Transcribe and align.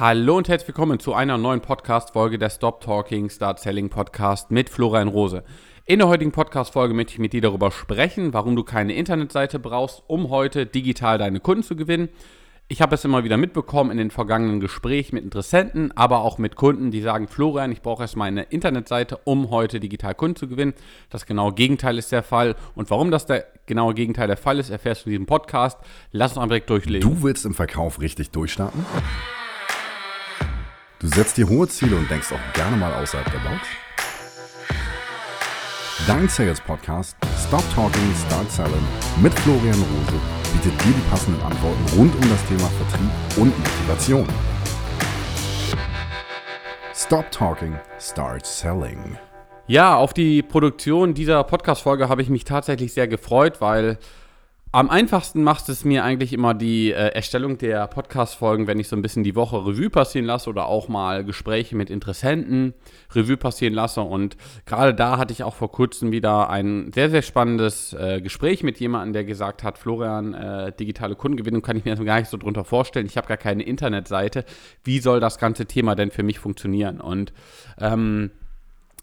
Hallo 0.00 0.36
und 0.36 0.48
herzlich 0.48 0.66
willkommen 0.66 0.98
zu 0.98 1.14
einer 1.14 1.38
neuen 1.38 1.60
Podcast-Folge 1.60 2.36
der 2.36 2.50
Stop 2.50 2.80
Talking 2.80 3.30
Start 3.30 3.60
Selling 3.60 3.90
Podcast 3.90 4.50
mit 4.50 4.68
Florian 4.68 5.06
Rose. 5.06 5.44
In 5.86 6.00
der 6.00 6.08
heutigen 6.08 6.32
Podcast-Folge 6.32 6.94
möchte 6.94 7.12
ich 7.12 7.20
mit 7.20 7.32
dir 7.32 7.40
darüber 7.40 7.70
sprechen, 7.70 8.32
warum 8.32 8.56
du 8.56 8.64
keine 8.64 8.94
Internetseite 8.94 9.60
brauchst, 9.60 10.02
um 10.08 10.30
heute 10.30 10.66
digital 10.66 11.18
deine 11.18 11.38
Kunden 11.38 11.62
zu 11.62 11.76
gewinnen. 11.76 12.08
Ich 12.66 12.82
habe 12.82 12.96
es 12.96 13.04
immer 13.04 13.22
wieder 13.22 13.36
mitbekommen 13.36 13.92
in 13.92 13.98
den 13.98 14.10
vergangenen 14.10 14.58
Gesprächen 14.58 15.14
mit 15.14 15.22
Interessenten, 15.22 15.96
aber 15.96 16.22
auch 16.22 16.38
mit 16.38 16.56
Kunden, 16.56 16.90
die 16.90 17.00
sagen, 17.00 17.28
Florian, 17.28 17.70
ich 17.70 17.80
brauche 17.80 18.02
erstmal 18.02 18.26
eine 18.26 18.42
Internetseite, 18.42 19.20
um 19.22 19.50
heute 19.50 19.78
digital 19.78 20.16
Kunden 20.16 20.34
zu 20.34 20.48
gewinnen. 20.48 20.74
Das 21.08 21.24
genaue 21.24 21.52
Gegenteil 21.52 21.98
ist 21.98 22.10
der 22.10 22.24
Fall. 22.24 22.56
Und 22.74 22.90
warum 22.90 23.12
das 23.12 23.26
der 23.26 23.46
genaue 23.66 23.94
Gegenteil 23.94 24.26
der 24.26 24.38
Fall 24.38 24.58
ist, 24.58 24.70
erfährst 24.70 25.04
du 25.04 25.10
in 25.10 25.12
diesem 25.12 25.26
Podcast. 25.26 25.78
Lass 26.10 26.32
uns 26.32 26.38
einfach 26.38 26.48
direkt 26.48 26.70
durchlegen. 26.70 27.08
Du 27.08 27.22
willst 27.22 27.46
im 27.46 27.54
Verkauf 27.54 28.00
richtig 28.00 28.32
durchstarten? 28.32 28.84
Du 31.04 31.10
setzt 31.10 31.36
dir 31.36 31.46
hohe 31.46 31.68
Ziele 31.68 31.96
und 31.96 32.10
denkst 32.10 32.32
auch 32.32 32.52
gerne 32.54 32.78
mal 32.78 32.94
außerhalb 32.94 33.30
der 33.30 33.38
Box? 33.40 33.68
Dein 36.06 36.26
Sales 36.30 36.62
Podcast 36.62 37.14
Stop 37.46 37.62
Talking, 37.74 38.14
Start 38.26 38.50
Selling 38.50 38.72
mit 39.20 39.34
Florian 39.40 39.74
Rose 39.74 40.18
bietet 40.54 40.80
dir 40.80 40.94
die 40.94 41.10
passenden 41.10 41.42
Antworten 41.42 41.84
rund 41.98 42.14
um 42.14 42.22
das 42.22 42.42
Thema 42.46 42.70
Vertrieb 42.70 43.10
und 43.36 43.52
Motivation. 43.58 44.26
Stop 46.94 47.30
Talking, 47.30 47.78
Start 48.00 48.46
Selling. 48.46 49.18
Ja, 49.66 49.96
auf 49.96 50.14
die 50.14 50.42
Produktion 50.42 51.12
dieser 51.12 51.44
Podcast-Folge 51.44 52.08
habe 52.08 52.22
ich 52.22 52.30
mich 52.30 52.44
tatsächlich 52.44 52.94
sehr 52.94 53.08
gefreut, 53.08 53.60
weil 53.60 53.98
am 54.74 54.90
einfachsten 54.90 55.44
macht 55.44 55.68
es 55.68 55.84
mir 55.84 56.02
eigentlich 56.02 56.32
immer 56.32 56.52
die 56.52 56.90
äh, 56.90 57.10
Erstellung 57.10 57.58
der 57.58 57.86
Podcast-Folgen, 57.86 58.66
wenn 58.66 58.80
ich 58.80 58.88
so 58.88 58.96
ein 58.96 59.02
bisschen 59.02 59.22
die 59.22 59.36
Woche 59.36 59.64
Revue 59.64 59.88
passieren 59.88 60.26
lasse 60.26 60.50
oder 60.50 60.66
auch 60.66 60.88
mal 60.88 61.22
Gespräche 61.22 61.76
mit 61.76 61.90
Interessenten 61.90 62.74
Revue 63.14 63.36
passieren 63.36 63.72
lasse. 63.72 64.00
Und 64.00 64.36
gerade 64.66 64.92
da 64.92 65.16
hatte 65.16 65.32
ich 65.32 65.44
auch 65.44 65.54
vor 65.54 65.70
kurzem 65.70 66.10
wieder 66.10 66.50
ein 66.50 66.90
sehr, 66.92 67.08
sehr 67.08 67.22
spannendes 67.22 67.92
äh, 67.92 68.20
Gespräch 68.20 68.64
mit 68.64 68.80
jemandem, 68.80 69.12
der 69.12 69.22
gesagt 69.22 69.62
hat, 69.62 69.78
Florian, 69.78 70.34
äh, 70.34 70.72
digitale 70.72 71.14
Kundengewinnung 71.14 71.62
kann 71.62 71.76
ich 71.76 71.84
mir 71.84 71.94
gar 71.94 72.18
nicht 72.18 72.28
so 72.28 72.36
drunter 72.36 72.64
vorstellen. 72.64 73.06
Ich 73.06 73.16
habe 73.16 73.28
gar 73.28 73.36
keine 73.36 73.62
Internetseite. 73.62 74.44
Wie 74.82 74.98
soll 74.98 75.20
das 75.20 75.38
ganze 75.38 75.66
Thema 75.66 75.94
denn 75.94 76.10
für 76.10 76.24
mich 76.24 76.40
funktionieren? 76.40 77.00
Und 77.00 77.32
ähm, 77.78 78.32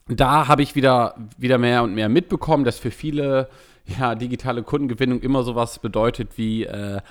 da 0.09 0.49
habe 0.49 0.63
ich 0.63 0.75
wieder, 0.75 1.15
wieder 1.37 1.57
mehr 1.57 1.83
und 1.83 1.95
mehr 1.95 2.09
mitbekommen, 2.09 2.65
dass 2.65 2.77
für 2.77 2.91
viele 2.91 3.47
ja, 3.85 4.15
digitale 4.15 4.63
Kundengewinnung 4.63 5.21
immer 5.21 5.43
sowas 5.43 5.79
bedeutet 5.79 6.37
wie, 6.37 6.65
äh, 6.65 7.01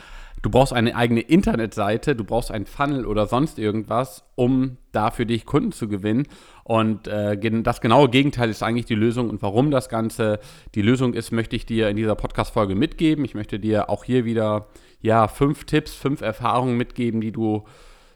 du 0.42 0.50
brauchst 0.50 0.72
eine 0.72 0.96
eigene 0.96 1.20
Internetseite, 1.20 2.16
du 2.16 2.24
brauchst 2.24 2.50
einen 2.50 2.66
Funnel 2.66 3.06
oder 3.06 3.26
sonst 3.26 3.58
irgendwas, 3.58 4.24
um 4.36 4.78
da 4.92 5.10
für 5.10 5.26
dich 5.26 5.44
Kunden 5.44 5.72
zu 5.72 5.88
gewinnen. 5.88 6.26
Und 6.64 7.08
äh, 7.08 7.38
das 7.62 7.80
genaue 7.80 8.08
Gegenteil 8.08 8.48
ist 8.48 8.62
eigentlich 8.62 8.86
die 8.86 8.94
Lösung. 8.94 9.28
Und 9.28 9.42
warum 9.42 9.70
das 9.70 9.88
Ganze 9.88 10.38
die 10.74 10.82
Lösung 10.82 11.14
ist, 11.14 11.32
möchte 11.32 11.56
ich 11.56 11.66
dir 11.66 11.88
in 11.88 11.96
dieser 11.96 12.14
Podcast-Folge 12.14 12.74
mitgeben. 12.74 13.24
Ich 13.24 13.34
möchte 13.34 13.58
dir 13.58 13.90
auch 13.90 14.04
hier 14.04 14.24
wieder 14.24 14.68
ja, 15.00 15.28
fünf 15.28 15.64
Tipps, 15.64 15.94
fünf 15.94 16.20
Erfahrungen 16.20 16.76
mitgeben, 16.76 17.20
die 17.20 17.32
du 17.32 17.64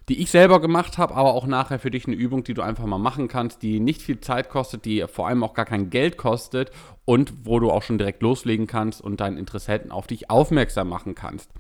die 0.09 0.21
ich 0.21 0.31
selber 0.31 0.61
gemacht 0.61 0.99
habe, 0.99 1.15
aber 1.15 1.33
auch 1.33 1.47
nachher 1.47 1.79
für 1.79 1.91
dich 1.91 2.07
eine 2.07 2.17
Übung, 2.17 2.45
die 2.45 2.55
du 2.55 2.63
einfach 2.63 2.85
mal 2.85 2.99
machen 2.99 3.29
kannst, 3.29 3.63
die 3.63 3.81
nicht 3.81 4.03
viel 4.03 4.21
Zeit 4.21 4.51
kostet, 4.51 4.85
die 4.85 5.05
vor 5.09 5.29
allem 5.29 5.43
auch 5.43 5.55
gar 5.55 5.65
kein 5.65 5.91
Geld 5.91 6.19
kostet 6.19 6.71
und 7.05 7.33
wo 7.45 7.59
du 7.59 7.71
auch 7.71 7.83
schon 7.83 7.99
direkt 7.99 8.23
loslegen 8.23 8.67
kannst 8.67 9.01
und 9.01 9.21
deinen 9.21 9.39
Interessenten 9.39 9.91
auf 9.91 10.07
dich 10.07 10.31
aufmerksam 10.31 10.89
machen 10.89 11.15
kannst. 11.15 11.51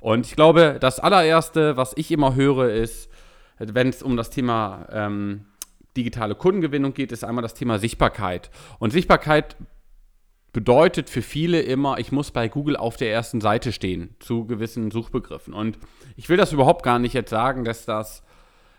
Und 0.00 0.26
ich 0.26 0.36
glaube, 0.36 0.78
das 0.80 1.00
allererste, 1.00 1.76
was 1.76 1.92
ich 1.96 2.10
immer 2.10 2.34
höre, 2.34 2.70
ist, 2.70 3.08
wenn 3.58 3.88
es 3.88 4.02
um 4.02 4.16
das 4.16 4.30
Thema 4.30 4.86
ähm, 4.90 5.46
digitale 5.96 6.34
Kundengewinnung 6.34 6.92
geht, 6.92 7.12
ist 7.12 7.24
einmal 7.24 7.42
das 7.42 7.54
Thema 7.54 7.78
Sichtbarkeit. 7.78 8.50
Und 8.78 8.90
Sichtbarkeit 8.92 9.56
bedeutet 10.56 11.10
für 11.10 11.20
viele 11.20 11.60
immer, 11.60 11.98
ich 11.98 12.12
muss 12.12 12.30
bei 12.30 12.48
Google 12.48 12.78
auf 12.78 12.96
der 12.96 13.12
ersten 13.12 13.42
Seite 13.42 13.72
stehen 13.72 14.16
zu 14.20 14.46
gewissen 14.46 14.90
Suchbegriffen. 14.90 15.52
Und 15.52 15.78
ich 16.16 16.30
will 16.30 16.38
das 16.38 16.54
überhaupt 16.54 16.82
gar 16.82 16.98
nicht 16.98 17.12
jetzt 17.12 17.28
sagen, 17.28 17.62
dass 17.62 17.84
das 17.84 18.22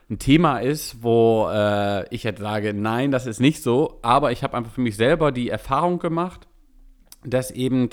ein 0.09 0.17
Thema 0.17 0.57
ist, 0.57 1.03
wo 1.03 1.47
äh, 1.53 2.11
ich 2.11 2.23
jetzt 2.23 2.41
sage, 2.41 2.73
nein, 2.73 3.11
das 3.11 3.27
ist 3.27 3.39
nicht 3.39 3.61
so. 3.61 3.99
Aber 4.01 4.31
ich 4.31 4.41
habe 4.41 4.57
einfach 4.57 4.71
für 4.71 4.81
mich 4.81 4.95
selber 4.95 5.31
die 5.31 5.49
Erfahrung 5.49 5.99
gemacht, 5.99 6.47
dass 7.23 7.51
eben 7.51 7.91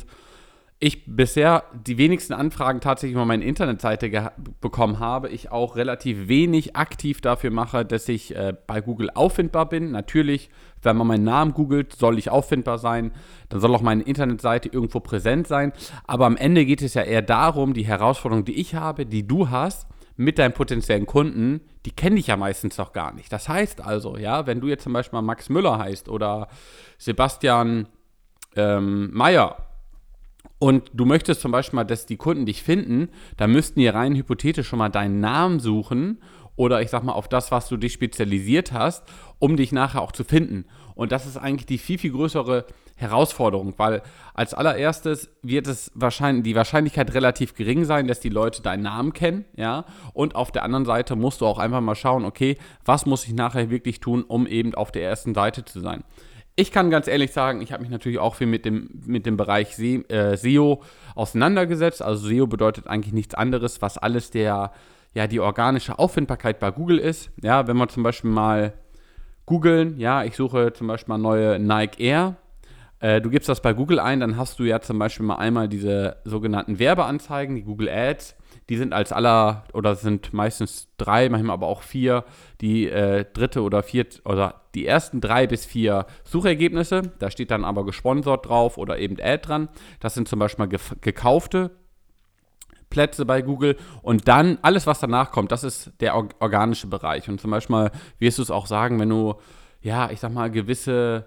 ich 0.85 1.07
bisher 1.07 1.65
die 1.73 1.97
wenigsten 1.97 2.35
Anfragen 2.35 2.81
tatsächlich 2.81 3.15
über 3.15 3.25
meine 3.25 3.43
Internetseite 3.43 4.33
bekommen 4.61 4.99
habe, 4.99 5.31
ich 5.31 5.51
auch 5.51 5.77
relativ 5.77 6.29
wenig 6.29 6.77
aktiv 6.77 7.23
dafür 7.23 7.51
mache, 7.51 7.87
dass 7.87 8.07
ich 8.07 8.37
äh, 8.37 8.53
bei 8.67 8.83
Google 8.83 9.09
auffindbar 9.15 9.67
bin. 9.67 9.93
Natürlich, 9.93 10.51
wenn 10.83 10.99
man 10.99 11.07
meinen 11.07 11.25
Namen 11.25 11.55
googelt, 11.55 11.95
soll 11.95 12.19
ich 12.19 12.31
auffindbar 12.31 12.77
sein. 12.77 13.13
Dann 13.49 13.61
soll 13.61 13.75
auch 13.75 13.81
meine 13.81 14.03
Internetseite 14.03 14.69
irgendwo 14.69 15.01
präsent 15.01 15.47
sein. 15.47 15.73
Aber 16.07 16.27
am 16.27 16.37
Ende 16.37 16.67
geht 16.67 16.83
es 16.83 16.93
ja 16.93 17.03
eher 17.03 17.23
darum, 17.23 17.73
die 17.73 17.87
Herausforderung, 17.87 18.45
die 18.45 18.61
ich 18.61 18.75
habe, 18.75 19.07
die 19.07 19.27
du 19.27 19.49
hast, 19.49 19.87
mit 20.17 20.39
deinen 20.39 20.53
potenziellen 20.53 21.07
Kunden, 21.07 21.63
die 21.87 21.93
kenne 21.93 22.21
ich 22.21 22.27
ja 22.27 22.37
meistens 22.37 22.77
noch 22.77 22.93
gar 22.93 23.15
nicht. 23.15 23.33
Das 23.33 23.49
heißt 23.49 23.81
also, 23.81 24.19
ja, 24.19 24.47
wenn 24.47 24.61
du 24.61 24.69
jetzt 24.69 24.85
zum 24.85 24.93
Beispiel 24.93 25.23
Max 25.23 25.49
Müller 25.49 25.79
heißt 25.79 26.11
oder 26.11 26.49
Sebastian 26.99 27.89
ähm, 28.55 29.11
Meyer 29.15 29.57
und 30.59 30.91
du 30.95 31.05
möchtest 31.05 31.41
zum 31.41 31.53
Beispiel 31.53 31.77
mal, 31.77 31.85
dass 31.85 32.07
die 32.07 32.17
Kunden 32.17 32.47
dich 32.47 32.63
finden, 32.63 33.09
dann 33.37 33.53
müssten 33.53 33.81
die 33.81 33.89
rein 33.89 34.15
hypothetisch 34.15 34.69
schon 34.69 34.79
mal 34.79 34.89
deinen 34.89 35.21
Namen 35.21 35.61
suchen 35.61 36.19
oder 36.57 36.81
ich 36.81 36.91
sag 36.91 37.03
mal 37.03 37.13
auf 37.13 37.29
das, 37.29 37.51
was 37.51 37.69
du 37.69 37.77
dich 37.77 37.93
spezialisiert 37.93 38.73
hast, 38.73 39.05
um 39.39 39.57
dich 39.57 39.73
nachher 39.73 40.03
auch 40.03 40.13
zu 40.13 40.25
finden. 40.25 40.67
Und 40.95 41.13
das 41.13 41.27
ist 41.27 41.37
eigentlich 41.37 41.67
die 41.67 41.79
viel, 41.79 41.99
viel 41.99 42.13
größere 42.13 42.67
Herausforderung, 42.97 43.75
weil 43.77 44.03
als 44.35 44.55
allererstes 44.55 45.29
wird 45.43 45.67
es 45.67 45.91
wahrscheinlich, 45.95 46.45
die 46.45 46.55
Wahrscheinlichkeit 46.55 47.13
relativ 47.13 47.55
gering 47.55 47.85
sein, 47.85 48.07
dass 48.07 48.21
die 48.21 48.29
Leute 48.29 48.63
deinen 48.63 48.85
Namen 48.85 49.13
kennen, 49.13 49.45
ja. 49.57 49.85
Und 50.13 50.37
auf 50.37 50.53
der 50.53 50.63
anderen 50.63 50.85
Seite 50.85 51.17
musst 51.17 51.41
du 51.41 51.47
auch 51.47 51.59
einfach 51.59 51.81
mal 51.81 51.97
schauen, 51.97 52.25
okay, 52.25 52.57
was 52.85 53.05
muss 53.05 53.27
ich 53.27 53.35
nachher 53.35 53.69
wirklich 53.69 53.99
tun, 53.99 54.23
um 54.23 54.47
eben 54.47 54.77
auf 54.77 54.93
der 54.93 55.03
ersten 55.03 55.35
Seite 55.35 55.65
zu 55.65 55.81
sein. 55.81 56.05
Ich 56.57 56.71
kann 56.71 56.89
ganz 56.89 57.09
ehrlich 57.09 57.33
sagen, 57.33 57.63
ich 57.63 57.73
habe 57.73 57.83
mich 57.83 57.91
natürlich 57.91 58.21
auch 58.21 58.37
viel 58.37 58.47
mit 58.47 58.65
dem, 58.65 58.89
mit 59.07 59.27
dem 59.27 59.37
Bereich 59.37 59.75
Se 59.75 60.09
äh, 60.09 60.37
SEO 60.37 60.83
auseinandergesetzt. 61.17 62.01
Also 62.01 62.29
SEO 62.29 62.47
bedeutet 62.47 62.87
eigentlich 62.87 63.13
nichts 63.13 63.35
anderes, 63.35 63.83
was 63.83 63.99
alles 63.99 64.31
der, 64.31 64.71
ja, 65.15 65.27
die 65.27 65.41
organische 65.41 65.99
Auffindbarkeit 65.99 66.61
bei 66.61 66.71
Google 66.71 66.99
ist. 66.99 67.31
Ja, 67.43 67.67
wenn 67.67 67.77
wir 67.77 67.89
zum 67.89 68.05
Beispiel 68.05 68.31
mal 68.31 68.73
googeln, 69.47 69.99
ja, 69.99 70.23
ich 70.23 70.37
suche 70.37 70.73
zum 70.73 70.87
Beispiel 70.87 71.13
mal 71.13 71.19
neue 71.19 71.59
Nike 71.59 72.01
Air. 72.01 72.37
Äh, 73.01 73.21
du 73.21 73.31
gibst 73.31 73.49
das 73.49 73.61
bei 73.61 73.73
Google 73.73 73.99
ein, 73.99 74.21
dann 74.21 74.37
hast 74.37 74.61
du 74.61 74.63
ja 74.63 74.81
zum 74.81 74.99
Beispiel 75.01 75.27
mal 75.27 75.37
einmal 75.37 75.69
diese 75.69 76.19
sogenannten 76.25 76.79
Werbeanzeigen, 76.79 77.57
die 77.57 77.65
Google 77.65 77.89
Ads 77.89 78.37
die 78.69 78.77
sind 78.77 78.93
als 78.93 79.13
aller, 79.13 79.65
oder 79.73 79.95
sind 79.95 80.33
meistens 80.33 80.89
drei, 80.97 81.29
manchmal 81.29 81.55
aber 81.55 81.67
auch 81.67 81.83
vier, 81.83 82.25
die 82.61 82.89
äh, 82.89 83.25
dritte 83.33 83.63
oder 83.63 83.83
vierte, 83.83 84.23
oder 84.25 84.63
die 84.75 84.87
ersten 84.87 85.21
drei 85.21 85.47
bis 85.47 85.67
vier 85.67 86.07
Suchergebnisse. 86.25 87.03
Da 87.19 87.31
steht 87.31 87.51
dann 87.51 87.65
aber 87.65 87.85
gesponsert 87.85 88.47
drauf 88.47 88.79
oder 88.79 88.99
eben 88.99 89.17
Ad 89.21 89.47
dran. 89.47 89.69
Das 90.01 90.15
sind 90.15 90.29
zum 90.29 90.39
Beispiel 90.39 90.67
mal 90.67 90.79
gekaufte 91.01 91.71
Plätze 92.91 93.27
bei 93.27 93.43
Google 93.43 93.77
und 94.03 94.29
dann 94.29 94.59
alles, 94.63 94.87
was 94.87 95.01
danach 95.01 95.33
kommt, 95.33 95.51
das 95.51 95.65
ist 95.65 95.93
der 96.01 96.15
organische 96.15 96.87
Bereich. 96.87 97.29
Und 97.29 97.41
zum 97.41 97.51
Beispiel 97.51 97.91
wirst 98.19 98.39
du 98.39 98.43
es 98.43 98.51
auch 98.51 98.67
sagen, 98.67 99.01
wenn 99.01 99.09
du, 99.09 99.35
ja, 99.83 100.11
ich 100.11 100.21
sag 100.21 100.33
mal, 100.33 100.51
gewisse 100.51 101.27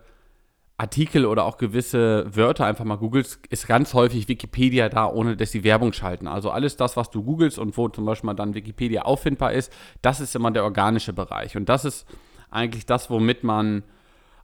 Artikel 0.80 1.26
oder 1.26 1.46
auch 1.46 1.58
gewisse 1.58 2.26
Wörter 2.36 2.66
einfach 2.66 2.86
mal 2.86 2.98
googelst, 2.98 3.48
ist 3.48 3.68
ganz 3.68 3.96
häufig 3.96 4.28
Wikipedia 4.28 4.90
da, 4.90 5.08
ohne 5.08 5.36
dass 5.36 5.52
sie 5.52 5.64
Werbung 5.64 5.92
schalten. 5.92 6.28
Also 6.28 6.52
alles 6.52 6.78
das, 6.78 6.96
was 6.96 7.10
du 7.10 7.24
googelst 7.24 7.58
und 7.58 7.76
wo 7.78 7.90
zum 7.90 8.06
Beispiel 8.06 8.34
dann 8.36 8.54
Wikipedia 8.54 9.02
auffindbar 9.02 9.54
ist, 9.54 9.74
das 10.04 10.20
ist 10.20 10.36
immer 10.36 10.52
der 10.52 10.64
organische 10.64 11.14
Bereich. 11.14 11.58
Und 11.58 11.68
das 11.68 11.84
ist 11.84 12.06
eigentlich 12.52 12.86
das, 12.86 13.10
womit 13.10 13.44
man 13.44 13.84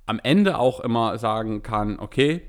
am 0.07 0.19
Ende 0.23 0.57
auch 0.57 0.79
immer 0.79 1.19
sagen 1.19 1.61
kann, 1.61 1.99
okay, 1.99 2.41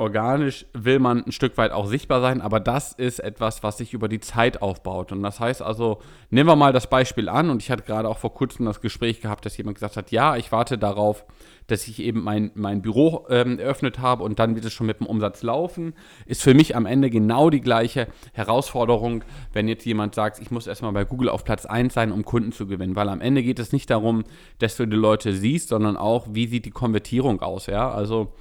organisch 0.00 0.66
will 0.72 0.98
man 0.98 1.24
ein 1.24 1.32
Stück 1.32 1.56
weit 1.58 1.72
auch 1.72 1.86
sichtbar 1.86 2.20
sein, 2.20 2.40
aber 2.40 2.58
das 2.58 2.92
ist 2.92 3.20
etwas, 3.20 3.62
was 3.62 3.78
sich 3.78 3.92
über 3.92 4.08
die 4.08 4.20
Zeit 4.20 4.62
aufbaut. 4.62 5.12
Und 5.12 5.22
das 5.22 5.38
heißt 5.38 5.62
also, 5.62 6.00
nehmen 6.30 6.48
wir 6.48 6.56
mal 6.56 6.72
das 6.72 6.88
Beispiel 6.88 7.28
an, 7.28 7.50
und 7.50 7.62
ich 7.62 7.70
hatte 7.70 7.84
gerade 7.84 8.08
auch 8.08 8.18
vor 8.18 8.34
kurzem 8.34 8.66
das 8.66 8.80
Gespräch 8.80 9.20
gehabt, 9.20 9.44
dass 9.46 9.56
jemand 9.56 9.76
gesagt 9.76 9.96
hat, 9.96 10.10
ja, 10.10 10.36
ich 10.36 10.50
warte 10.50 10.78
darauf, 10.78 11.24
dass 11.66 11.86
ich 11.86 12.00
eben 12.00 12.22
mein, 12.22 12.50
mein 12.54 12.82
Büro 12.82 13.26
ähm, 13.30 13.58
eröffnet 13.58 14.00
habe 14.00 14.24
und 14.24 14.38
dann 14.38 14.54
wird 14.54 14.64
es 14.64 14.72
schon 14.72 14.86
mit 14.86 15.00
dem 15.00 15.06
Umsatz 15.06 15.42
laufen. 15.42 15.94
Ist 16.26 16.42
für 16.42 16.54
mich 16.54 16.74
am 16.74 16.86
Ende 16.86 17.10
genau 17.10 17.50
die 17.50 17.60
gleiche 17.60 18.08
Herausforderung, 18.32 19.22
wenn 19.52 19.68
jetzt 19.68 19.84
jemand 19.84 20.14
sagt, 20.14 20.40
ich 20.40 20.50
muss 20.50 20.66
erstmal 20.66 20.92
bei 20.92 21.04
Google 21.04 21.28
auf 21.28 21.44
Platz 21.44 21.66
1 21.66 21.94
sein, 21.94 22.10
um 22.10 22.24
Kunden 22.24 22.52
zu 22.52 22.66
gewinnen. 22.66 22.96
Weil 22.96 23.08
am 23.08 23.20
Ende 23.20 23.42
geht 23.42 23.58
es 23.58 23.72
nicht 23.72 23.90
darum, 23.90 24.24
dass 24.58 24.76
du 24.76 24.86
die 24.86 24.96
Leute 24.96 25.32
siehst, 25.32 25.68
sondern 25.68 25.96
auch, 25.96 26.26
wie 26.30 26.46
sieht 26.46 26.64
die 26.64 26.70
Konvertierung 26.70 27.40
aus. 27.40 27.66
Ja, 27.66 27.90
also 27.90 28.32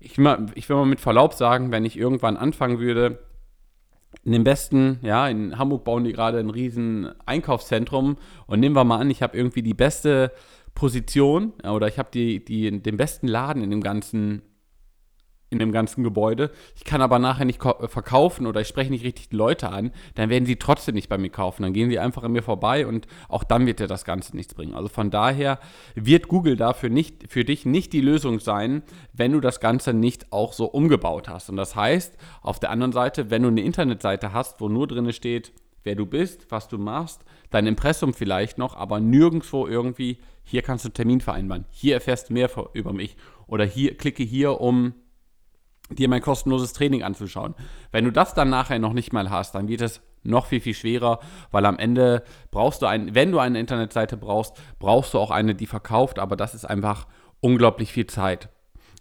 ich, 0.00 0.18
ich 0.18 0.68
will 0.68 0.76
mal 0.76 0.86
mit 0.86 1.00
Verlaub 1.00 1.34
sagen, 1.34 1.70
wenn 1.70 1.84
ich 1.84 1.96
irgendwann 1.96 2.36
anfangen 2.36 2.78
würde, 2.78 3.20
in 4.24 4.32
dem 4.32 4.44
besten, 4.44 4.98
ja, 5.02 5.28
in 5.28 5.56
Hamburg 5.58 5.84
bauen 5.84 6.04
die 6.04 6.12
gerade 6.12 6.38
ein 6.38 6.50
riesen 6.50 7.10
Einkaufszentrum. 7.26 8.16
Und 8.46 8.60
nehmen 8.60 8.74
wir 8.74 8.84
mal 8.84 8.98
an, 8.98 9.10
ich 9.10 9.22
habe 9.22 9.36
irgendwie 9.36 9.62
die 9.62 9.74
beste 9.74 10.32
Position 10.74 11.52
oder 11.62 11.86
ich 11.86 11.98
habe 11.98 12.08
die, 12.12 12.44
die, 12.44 12.82
den 12.82 12.96
besten 12.96 13.28
Laden 13.28 13.62
in 13.62 13.70
dem 13.70 13.82
ganzen 13.82 14.42
in 15.50 15.58
dem 15.58 15.72
ganzen 15.72 16.04
Gebäude. 16.04 16.50
Ich 16.76 16.84
kann 16.84 17.02
aber 17.02 17.18
nachher 17.18 17.44
nicht 17.44 17.60
verkaufen 17.60 18.46
oder 18.46 18.60
ich 18.60 18.68
spreche 18.68 18.90
nicht 18.90 19.04
richtig 19.04 19.28
die 19.28 19.36
Leute 19.36 19.70
an, 19.70 19.90
dann 20.14 20.30
werden 20.30 20.46
sie 20.46 20.56
trotzdem 20.56 20.94
nicht 20.94 21.08
bei 21.08 21.18
mir 21.18 21.30
kaufen. 21.30 21.62
Dann 21.62 21.72
gehen 21.72 21.90
sie 21.90 21.98
einfach 21.98 22.22
an 22.22 22.32
mir 22.32 22.42
vorbei 22.42 22.86
und 22.86 23.08
auch 23.28 23.44
dann 23.44 23.66
wird 23.66 23.80
dir 23.80 23.88
das 23.88 24.04
Ganze 24.04 24.36
nichts 24.36 24.54
bringen. 24.54 24.74
Also 24.74 24.88
von 24.88 25.10
daher 25.10 25.58
wird 25.96 26.28
Google 26.28 26.56
dafür 26.56 26.88
nicht, 26.88 27.30
für 27.30 27.44
dich 27.44 27.66
nicht 27.66 27.92
die 27.92 28.00
Lösung 28.00 28.38
sein, 28.38 28.82
wenn 29.12 29.32
du 29.32 29.40
das 29.40 29.60
Ganze 29.60 29.92
nicht 29.92 30.32
auch 30.32 30.52
so 30.52 30.66
umgebaut 30.66 31.28
hast. 31.28 31.50
Und 31.50 31.56
das 31.56 31.74
heißt, 31.74 32.16
auf 32.42 32.60
der 32.60 32.70
anderen 32.70 32.92
Seite, 32.92 33.30
wenn 33.30 33.42
du 33.42 33.48
eine 33.48 33.62
Internetseite 33.62 34.32
hast, 34.32 34.60
wo 34.60 34.68
nur 34.68 34.86
drin 34.86 35.12
steht, 35.12 35.52
wer 35.82 35.96
du 35.96 36.06
bist, 36.06 36.46
was 36.50 36.68
du 36.68 36.78
machst, 36.78 37.24
dein 37.50 37.66
Impressum 37.66 38.14
vielleicht 38.14 38.58
noch, 38.58 38.76
aber 38.76 39.00
nirgendwo 39.00 39.66
irgendwie, 39.66 40.18
hier 40.44 40.62
kannst 40.62 40.84
du 40.84 40.88
einen 40.88 40.94
Termin 40.94 41.20
vereinbaren, 41.20 41.64
hier 41.70 41.94
erfährst 41.94 42.28
du 42.28 42.34
mehr 42.34 42.50
über 42.74 42.92
mich 42.92 43.16
oder 43.46 43.64
hier 43.64 43.96
klicke 43.96 44.22
hier, 44.22 44.60
um 44.60 44.94
dir 45.90 46.08
mein 46.08 46.22
kostenloses 46.22 46.72
Training 46.72 47.02
anzuschauen. 47.02 47.54
Wenn 47.92 48.04
du 48.04 48.12
das 48.12 48.34
dann 48.34 48.50
nachher 48.50 48.78
noch 48.78 48.92
nicht 48.92 49.12
mal 49.12 49.30
hast, 49.30 49.54
dann 49.54 49.68
wird 49.68 49.80
es 49.80 50.00
noch 50.22 50.46
viel, 50.46 50.60
viel 50.60 50.74
schwerer, 50.74 51.20
weil 51.50 51.64
am 51.64 51.78
Ende 51.78 52.22
brauchst 52.50 52.82
du 52.82 52.86
ein, 52.86 53.14
wenn 53.14 53.32
du 53.32 53.38
eine 53.38 53.58
Internetseite 53.58 54.16
brauchst, 54.16 54.54
brauchst 54.78 55.14
du 55.14 55.18
auch 55.18 55.30
eine, 55.30 55.54
die 55.54 55.66
verkauft, 55.66 56.18
aber 56.18 56.36
das 56.36 56.54
ist 56.54 56.64
einfach 56.64 57.06
unglaublich 57.40 57.92
viel 57.92 58.06
Zeit. 58.06 58.50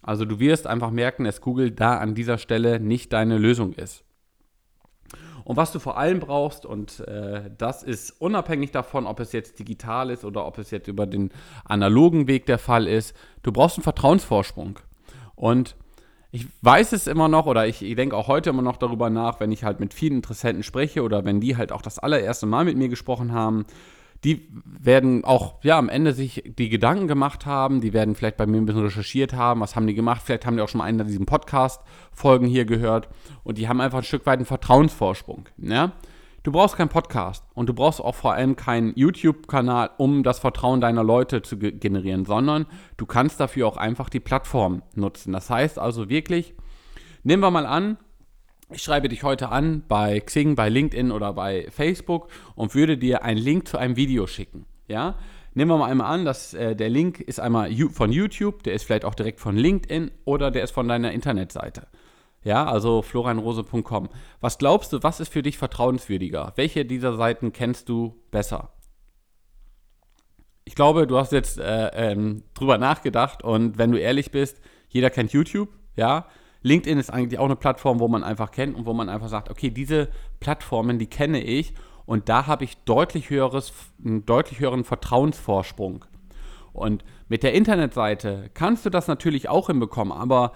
Also 0.01 0.25
du 0.25 0.39
wirst 0.39 0.65
einfach 0.65 0.91
merken, 0.91 1.25
dass 1.25 1.41
Google 1.41 1.71
da 1.71 1.97
an 1.97 2.15
dieser 2.15 2.37
Stelle 2.37 2.79
nicht 2.79 3.11
deine 3.11 3.37
Lösung 3.37 3.73
ist. 3.73 4.05
Und 5.43 5.57
was 5.57 5.71
du 5.71 5.79
vor 5.79 5.97
allem 5.97 6.19
brauchst, 6.19 6.65
und 6.65 6.99
äh, 7.07 7.49
das 7.57 7.81
ist 7.81 8.11
unabhängig 8.21 8.71
davon, 8.71 9.07
ob 9.07 9.19
es 9.19 9.31
jetzt 9.31 9.57
digital 9.57 10.11
ist 10.11 10.23
oder 10.23 10.45
ob 10.45 10.59
es 10.59 10.69
jetzt 10.69 10.87
über 10.87 11.07
den 11.07 11.31
analogen 11.65 12.27
Weg 12.27 12.45
der 12.45 12.59
Fall 12.59 12.87
ist, 12.87 13.15
du 13.41 13.51
brauchst 13.51 13.77
einen 13.77 13.83
Vertrauensvorsprung. 13.83 14.79
Und 15.35 15.75
ich 16.31 16.47
weiß 16.61 16.93
es 16.93 17.07
immer 17.07 17.27
noch 17.27 17.47
oder 17.47 17.67
ich, 17.67 17.81
ich 17.81 17.95
denke 17.95 18.15
auch 18.15 18.27
heute 18.27 18.51
immer 18.51 18.61
noch 18.61 18.77
darüber 18.77 19.09
nach, 19.09 19.39
wenn 19.39 19.51
ich 19.51 19.63
halt 19.63 19.79
mit 19.79 19.93
vielen 19.93 20.17
Interessenten 20.17 20.63
spreche 20.63 21.01
oder 21.01 21.25
wenn 21.25 21.41
die 21.41 21.57
halt 21.57 21.71
auch 21.71 21.81
das 21.81 21.97
allererste 21.97 22.45
Mal 22.45 22.65
mit 22.65 22.77
mir 22.77 22.89
gesprochen 22.89 23.33
haben. 23.33 23.65
Die 24.23 24.49
werden 24.65 25.23
auch, 25.23 25.63
ja, 25.63 25.79
am 25.79 25.87
Ende 25.87 26.13
sich 26.13 26.43
die 26.57 26.67
Gedanken 26.67 27.07
gemacht 27.07 27.45
haben, 27.45 27.79
die 27.79 27.93
werden 27.93 28.15
vielleicht 28.15 28.35
bei 28.35 28.45
mir 28.45 28.57
ein 28.57 28.65
bisschen 28.65 28.83
recherchiert 28.83 29.33
haben, 29.33 29.61
was 29.61 29.77
haben 29.77 29.87
die 29.87 29.93
gemacht, 29.93 30.21
vielleicht 30.23 30.45
haben 30.45 30.57
die 30.57 30.61
auch 30.61 30.67
schon 30.67 30.79
mal 30.79 30.85
einen 30.85 31.07
dieser 31.07 31.23
Podcast-Folgen 31.23 32.45
hier 32.45 32.65
gehört 32.65 33.07
und 33.43 33.57
die 33.57 33.69
haben 33.69 33.79
einfach 33.79 33.99
ein 33.99 34.03
Stück 34.03 34.25
weit 34.25 34.39
einen 34.39 34.45
Vertrauensvorsprung. 34.45 35.47
Ja? 35.57 35.93
Du 36.43 36.53
brauchst 36.53 36.77
keinen 36.77 36.89
Podcast 36.89 37.43
und 37.53 37.67
du 37.67 37.73
brauchst 37.73 37.99
auch 37.99 38.15
vor 38.15 38.33
allem 38.33 38.55
keinen 38.55 38.93
YouTube-Kanal, 38.95 39.89
um 39.97 40.23
das 40.23 40.39
Vertrauen 40.39 40.79
deiner 40.79 41.03
Leute 41.03 41.41
zu 41.41 41.57
ge 41.57 41.71
generieren, 41.71 42.23
sondern 42.23 42.65
du 42.95 43.05
kannst 43.05 43.41
dafür 43.41 43.67
auch 43.67 43.75
einfach 43.75 44.09
die 44.09 44.21
Plattform 44.21 44.81
nutzen. 44.95 45.33
Das 45.33 45.49
heißt 45.49 45.77
also 45.77 46.09
wirklich, 46.09 46.53
nehmen 47.23 47.43
wir 47.43 47.51
mal 47.51 47.65
an, 47.65 47.97
ich 48.71 48.81
schreibe 48.81 49.09
dich 49.09 49.23
heute 49.23 49.49
an 49.49 49.83
bei 49.87 50.21
Xing, 50.21 50.55
bei 50.55 50.69
LinkedIn 50.69 51.11
oder 51.11 51.33
bei 51.33 51.67
Facebook 51.71 52.29
und 52.55 52.73
würde 52.73 52.97
dir 52.97 53.23
einen 53.23 53.39
Link 53.39 53.67
zu 53.67 53.77
einem 53.77 53.97
Video 53.97 54.25
schicken. 54.25 54.65
Ja? 54.87 55.15
Nehmen 55.55 55.71
wir 55.71 55.77
mal 55.77 55.91
einmal 55.91 56.13
an, 56.13 56.23
dass 56.23 56.53
äh, 56.53 56.73
der 56.73 56.89
Link 56.89 57.19
ist 57.19 57.41
einmal 57.41 57.75
von 57.91 58.13
YouTube, 58.13 58.63
der 58.63 58.75
ist 58.75 58.83
vielleicht 58.83 59.03
auch 59.03 59.15
direkt 59.15 59.41
von 59.41 59.57
LinkedIn 59.57 60.11
oder 60.23 60.51
der 60.51 60.63
ist 60.63 60.71
von 60.71 60.87
deiner 60.87 61.11
Internetseite. 61.11 61.87
Ja, 62.43 62.65
also 62.65 63.01
florianrose.com. 63.01 64.09
Was 64.39 64.57
glaubst 64.57 64.93
du, 64.93 65.03
was 65.03 65.19
ist 65.19 65.31
für 65.31 65.41
dich 65.41 65.57
vertrauenswürdiger? 65.57 66.53
Welche 66.55 66.85
dieser 66.85 67.15
Seiten 67.15 67.51
kennst 67.51 67.89
du 67.89 68.15
besser? 68.31 68.71
Ich 70.63 70.75
glaube, 70.75 71.07
du 71.07 71.17
hast 71.17 71.31
jetzt 71.31 71.59
äh, 71.59 71.87
ähm, 72.11 72.43
drüber 72.53 72.77
nachgedacht 72.77 73.43
und 73.43 73.77
wenn 73.77 73.91
du 73.91 73.99
ehrlich 73.99 74.31
bist, 74.31 74.61
jeder 74.87 75.09
kennt 75.09 75.33
YouTube, 75.33 75.69
ja. 75.95 76.27
LinkedIn 76.61 76.99
ist 76.99 77.09
eigentlich 77.09 77.39
auch 77.39 77.45
eine 77.45 77.55
Plattform, 77.55 77.99
wo 77.99 78.07
man 78.07 78.23
einfach 78.23 78.51
kennt 78.51 78.75
und 78.75 78.85
wo 78.85 78.93
man 78.93 79.09
einfach 79.09 79.29
sagt, 79.29 79.49
okay, 79.49 79.69
diese 79.69 80.09
Plattformen, 80.39 80.99
die 80.99 81.07
kenne 81.07 81.41
ich 81.41 81.73
und 82.05 82.27
da 82.27 82.47
habe 82.47 82.65
ich 82.65 82.77
deutlich 82.83 83.29
höheres, 83.29 83.71
einen 84.03 84.25
deutlich 84.25 84.59
höheren 84.59 84.83
Vertrauensvorsprung. 84.83 86.05
Und 86.73 87.03
mit 87.27 87.43
der 87.43 87.53
Internetseite 87.53 88.49
kannst 88.53 88.85
du 88.85 88.89
das 88.89 89.07
natürlich 89.07 89.47
auch 89.47 89.67
hinbekommen, 89.67 90.11
aber 90.11 90.53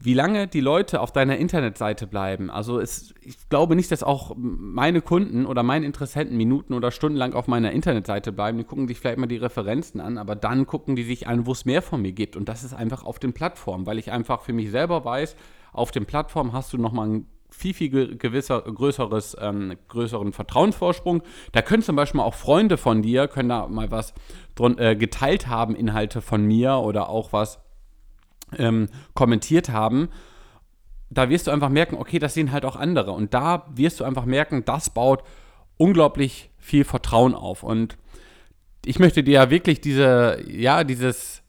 wie 0.00 0.14
lange 0.14 0.46
die 0.46 0.60
Leute 0.60 1.00
auf 1.00 1.12
deiner 1.12 1.38
Internetseite 1.38 2.06
bleiben. 2.06 2.50
Also 2.50 2.78
es, 2.78 3.14
ich 3.20 3.48
glaube 3.48 3.74
nicht, 3.74 3.90
dass 3.90 4.02
auch 4.02 4.34
meine 4.36 5.00
Kunden 5.00 5.44
oder 5.44 5.62
meine 5.62 5.86
Interessenten 5.86 6.36
Minuten 6.36 6.72
oder 6.72 6.90
Stunden 6.90 7.18
lang 7.18 7.34
auf 7.34 7.48
meiner 7.48 7.72
Internetseite 7.72 8.30
bleiben. 8.30 8.58
Die 8.58 8.64
gucken 8.64 8.86
sich 8.86 9.00
vielleicht 9.00 9.18
mal 9.18 9.26
die 9.26 9.38
Referenzen 9.38 10.00
an, 10.00 10.16
aber 10.18 10.36
dann 10.36 10.66
gucken 10.66 10.94
die 10.94 11.02
sich 11.02 11.26
an, 11.26 11.46
wo 11.46 11.52
es 11.52 11.64
mehr 11.64 11.82
von 11.82 12.02
mir 12.02 12.12
gibt. 12.12 12.36
Und 12.36 12.48
das 12.48 12.62
ist 12.62 12.74
einfach 12.74 13.04
auf 13.04 13.18
den 13.18 13.32
Plattformen, 13.32 13.86
weil 13.86 13.98
ich 13.98 14.12
einfach 14.12 14.42
für 14.42 14.52
mich 14.52 14.70
selber 14.70 15.04
weiß, 15.04 15.34
auf 15.72 15.90
den 15.90 16.06
Plattformen 16.06 16.52
hast 16.52 16.72
du 16.72 16.78
nochmal 16.78 17.08
ein 17.08 17.26
viel, 17.50 17.74
viel 17.74 18.16
gewisser, 18.18 18.60
größeres, 18.60 19.36
ähm, 19.40 19.74
größeren 19.88 20.32
Vertrauensvorsprung. 20.32 21.22
Da 21.52 21.62
können 21.62 21.82
zum 21.82 21.96
Beispiel 21.96 22.20
auch 22.20 22.34
Freunde 22.34 22.76
von 22.76 23.02
dir, 23.02 23.26
können 23.26 23.48
da 23.48 23.66
mal 23.66 23.90
was 23.90 24.12
drun, 24.54 24.78
äh, 24.78 24.96
geteilt 24.96 25.48
haben, 25.48 25.74
Inhalte 25.74 26.20
von 26.20 26.44
mir 26.44 26.74
oder 26.74 27.08
auch 27.08 27.32
was 27.32 27.58
ähm, 28.56 28.88
kommentiert 29.14 29.68
haben, 29.70 30.08
da 31.10 31.30
wirst 31.30 31.46
du 31.46 31.50
einfach 31.50 31.70
merken, 31.70 31.96
okay, 31.96 32.18
das 32.18 32.34
sehen 32.34 32.52
halt 32.52 32.64
auch 32.64 32.76
andere. 32.76 33.12
Und 33.12 33.34
da 33.34 33.66
wirst 33.74 34.00
du 34.00 34.04
einfach 34.04 34.24
merken, 34.24 34.64
das 34.64 34.90
baut 34.90 35.22
unglaublich 35.76 36.50
viel 36.58 36.84
Vertrauen 36.84 37.34
auf. 37.34 37.62
Und 37.62 37.96
ich 38.84 38.98
möchte 38.98 39.22
dir 39.22 39.34
ja 39.34 39.50
wirklich 39.50 39.80
diese, 39.80 40.42
ja, 40.46 40.84
dieses, 40.84 41.42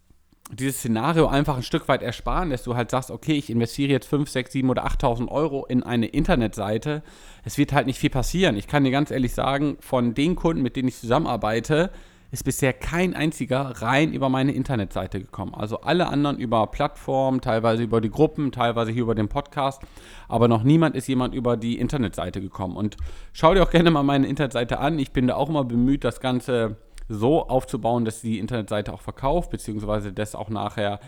dieses 0.51 0.78
Szenario 0.78 1.28
einfach 1.28 1.57
ein 1.57 1.63
Stück 1.63 1.88
weit 1.88 2.01
ersparen, 2.01 2.50
dass 2.50 2.63
du 2.63 2.75
halt 2.75 2.90
sagst, 2.90 3.12
okay, 3.12 3.34
ich 3.34 3.50
investiere 3.50 3.92
jetzt 3.92 4.07
5, 4.07 4.30
6, 4.30 4.51
7 4.54 4.69
oder 4.69 4.86
8.000 4.86 5.28
Euro 5.28 5.66
in 5.66 5.84
eine 5.84 6.07
Internetseite. 6.07 7.04
Es 7.44 7.57
wird 7.57 7.74
halt 7.74 7.88
nicht 7.88 8.00
viel 8.00 8.10
passieren. 8.10 8.56
Ich 8.56 8.68
kann 8.68 8.84
dir 8.84 8.92
ganz 8.92 9.12
ehrlich 9.12 9.34
sagen, 9.34 9.78
von 9.80 10.13
den 10.13 10.36
Kunden, 10.36 10.62
mit 10.62 10.75
denen 10.75 10.88
ich 10.88 10.98
zusammenarbeite, 10.98 11.92
ist 12.31 12.44
bisher 12.44 12.74
kein 12.74 13.16
einziger 13.16 13.81
rein 13.81 14.14
über 14.14 14.30
meine 14.30 14.52
Internetseite 14.52 15.20
gekommen. 15.20 15.54
Also 15.56 15.81
alle 15.81 16.08
anderen 16.08 16.38
über 16.38 16.68
Plattformen, 16.68 17.42
teilweise 17.42 17.84
über 17.84 18.02
die 18.02 18.12
Gruppen, 18.12 18.52
teilweise 18.52 18.92
hier 18.92 19.04
über 19.04 19.16
den 19.16 19.30
Podcast, 19.30 19.81
aber 20.28 20.48
noch 20.48 20.64
niemand 20.64 20.96
ist 20.96 21.08
jemand 21.08 21.34
über 21.34 21.58
die 21.58 21.80
Internetseite 21.80 22.40
gekommen. 22.40 22.78
Und 22.78 22.98
schau 23.34 23.54
dir 23.54 23.64
auch 23.64 23.72
gerne 23.72 23.90
mal 23.90 24.04
meine 24.04 24.28
Internetseite 24.28 24.80
an. 24.80 25.00
Ich 25.00 25.12
bin 25.12 25.28
da 25.28 25.36
auch 25.36 25.50
immer 25.50 25.64
bemüht, 25.64 26.04
das 26.04 26.20
Ganze 26.20 26.78
so 27.08 27.48
aufzubauen, 27.48 28.06
dass 28.06 28.22
die 28.22 28.38
Internetseite 28.38 28.94
auch 28.94 29.01
verkauft, 29.01 29.50
beziehungsweise 29.50 30.13
dass 30.13 30.36
auch 30.36 30.50
nachher 30.50 31.00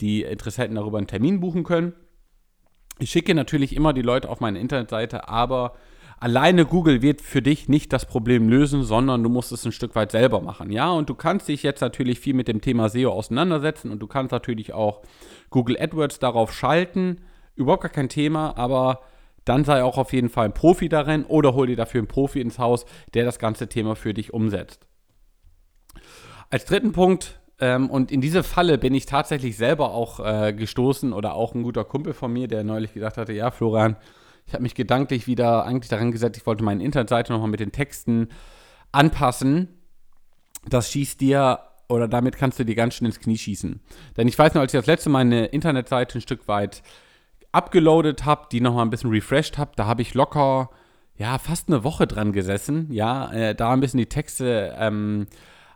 die 0.00 0.22
Interessenten 0.22 0.76
darüber 0.76 0.98
einen 0.98 1.08
Termin 1.08 1.40
buchen 1.40 1.64
können. 1.64 1.92
Ich 3.00 3.10
schicke 3.10 3.34
natürlich 3.34 3.74
immer 3.74 3.92
die 3.92 4.02
Leute 4.02 4.28
auf 4.28 4.40
meine 4.40 4.60
Internetseite, 4.60 5.28
aber 5.28 5.74
alleine 6.20 6.66
Google 6.66 7.02
wird 7.02 7.20
für 7.20 7.42
dich 7.42 7.68
nicht 7.68 7.92
das 7.92 8.06
Problem 8.06 8.48
lösen, 8.48 8.82
sondern 8.82 9.22
du 9.22 9.28
musst 9.28 9.52
es 9.52 9.64
ein 9.64 9.72
Stück 9.72 9.94
weit 9.94 10.12
selber 10.12 10.40
machen. 10.40 10.70
Ja, 10.70 10.90
und 10.90 11.08
du 11.08 11.14
kannst 11.14 11.48
dich 11.48 11.62
jetzt 11.62 11.80
natürlich 11.80 12.20
viel 12.20 12.34
mit 12.34 12.48
dem 12.48 12.60
Thema 12.60 12.88
SEO 12.88 13.10
auseinandersetzen 13.10 13.90
und 13.90 14.00
du 14.00 14.06
kannst 14.06 14.32
natürlich 14.32 14.72
auch 14.72 15.02
Google 15.50 15.76
AdWords 15.80 16.18
darauf 16.18 16.52
schalten. 16.52 17.20
Überhaupt 17.54 17.82
gar 17.82 17.92
kein 17.92 18.08
Thema, 18.08 18.56
aber 18.56 19.00
dann 19.44 19.64
sei 19.64 19.82
auch 19.82 19.98
auf 19.98 20.12
jeden 20.12 20.28
Fall 20.28 20.46
ein 20.46 20.54
Profi 20.54 20.88
darin 20.88 21.24
oder 21.24 21.54
hol 21.54 21.66
dir 21.66 21.76
dafür 21.76 22.00
einen 22.00 22.08
Profi 22.08 22.40
ins 22.40 22.58
Haus, 22.58 22.84
der 23.14 23.24
das 23.24 23.38
ganze 23.38 23.68
Thema 23.68 23.96
für 23.96 24.14
dich 24.14 24.34
umsetzt. 24.34 24.86
Als 26.50 26.64
dritten 26.64 26.92
Punkt, 26.92 27.40
ähm, 27.60 27.90
und 27.90 28.12
in 28.12 28.20
diese 28.20 28.42
Falle 28.42 28.78
bin 28.78 28.94
ich 28.94 29.06
tatsächlich 29.06 29.56
selber 29.56 29.92
auch 29.92 30.20
äh, 30.20 30.52
gestoßen 30.52 31.12
oder 31.12 31.34
auch 31.34 31.54
ein 31.54 31.62
guter 31.62 31.84
Kumpel 31.84 32.12
von 32.12 32.32
mir, 32.32 32.46
der 32.46 32.62
neulich 32.62 32.94
gesagt 32.94 33.16
hatte, 33.16 33.32
ja, 33.32 33.50
Florian, 33.50 33.96
ich 34.48 34.54
habe 34.54 34.62
mich 34.62 34.74
gedanklich 34.74 35.26
wieder 35.26 35.64
eigentlich 35.66 35.90
daran 35.90 36.10
gesetzt, 36.10 36.38
ich 36.38 36.46
wollte 36.46 36.64
meine 36.64 36.82
Internetseite 36.82 37.32
nochmal 37.32 37.50
mit 37.50 37.60
den 37.60 37.70
Texten 37.70 38.28
anpassen. 38.92 39.68
Das 40.66 40.90
schießt 40.90 41.20
dir 41.20 41.60
oder 41.88 42.08
damit 42.08 42.36
kannst 42.36 42.58
du 42.58 42.64
dir 42.64 42.74
ganz 42.74 42.94
schön 42.94 43.06
ins 43.06 43.20
Knie 43.20 43.36
schießen. 43.36 43.80
Denn 44.16 44.26
ich 44.26 44.38
weiß 44.38 44.54
noch, 44.54 44.62
als 44.62 44.72
ich 44.72 44.80
das 44.80 44.86
letzte 44.86 45.10
Mal 45.10 45.26
meine 45.26 45.46
Internetseite 45.46 46.18
ein 46.18 46.22
Stück 46.22 46.48
weit 46.48 46.82
abgeloadet 47.52 48.24
habe, 48.24 48.46
die 48.50 48.62
nochmal 48.62 48.86
ein 48.86 48.90
bisschen 48.90 49.10
refreshed 49.10 49.58
habe, 49.58 49.72
da 49.76 49.86
habe 49.86 50.00
ich 50.00 50.14
locker, 50.14 50.70
ja, 51.16 51.38
fast 51.38 51.68
eine 51.68 51.84
Woche 51.84 52.06
dran 52.06 52.32
gesessen, 52.32 52.90
ja, 52.90 53.30
äh, 53.32 53.54
da 53.54 53.72
ein 53.72 53.80
bisschen 53.80 53.98
die 53.98 54.06
Texte 54.06 54.74
ähm, 54.78 55.26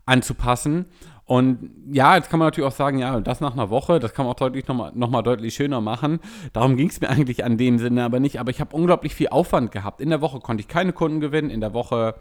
anzupassen. 0.07 0.87
Und 1.25 1.71
ja, 1.91 2.17
jetzt 2.17 2.29
kann 2.29 2.39
man 2.39 2.49
natürlich 2.49 2.69
auch 2.69 2.77
sagen, 2.77 2.99
ja, 2.99 3.21
das 3.21 3.41
nach 3.41 3.53
einer 3.53 3.71
Woche, 3.71 4.01
das 4.01 4.13
kann 4.13 4.27
man 4.27 4.35
auch 4.35 4.39
deutlich 4.39 4.67
nochmal 4.67 4.93
noch 4.95 5.09
mal 5.09 5.23
deutlich 5.23 5.55
schöner 5.55 5.81
machen. 5.81 6.21
Darum 6.53 6.77
ging 6.77 6.89
es 6.89 7.01
mir 7.01 7.09
eigentlich 7.09 7.45
an 7.45 7.57
dem 7.57 7.79
Sinne 7.79 8.05
aber 8.05 8.21
nicht. 8.21 8.41
Aber 8.41 8.51
ich 8.51 8.61
habe 8.61 8.77
unglaublich 8.77 9.15
viel 9.15 9.29
Aufwand 9.29 9.71
gehabt. 9.71 10.01
In 10.01 10.11
der 10.11 10.21
Woche 10.21 10.41
konnte 10.41 10.61
ich 10.61 10.69
keine 10.69 10.93
Kunden 10.93 11.21
gewinnen. 11.21 11.49
In 11.49 11.61
der 11.61 11.75
Woche 11.75 12.17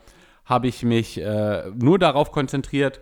habe 0.46 0.68
ich 0.68 0.84
mich 0.84 1.20
äh, 1.20 1.64
nur 1.76 2.00
darauf 2.00 2.32
konzentriert. 2.32 3.02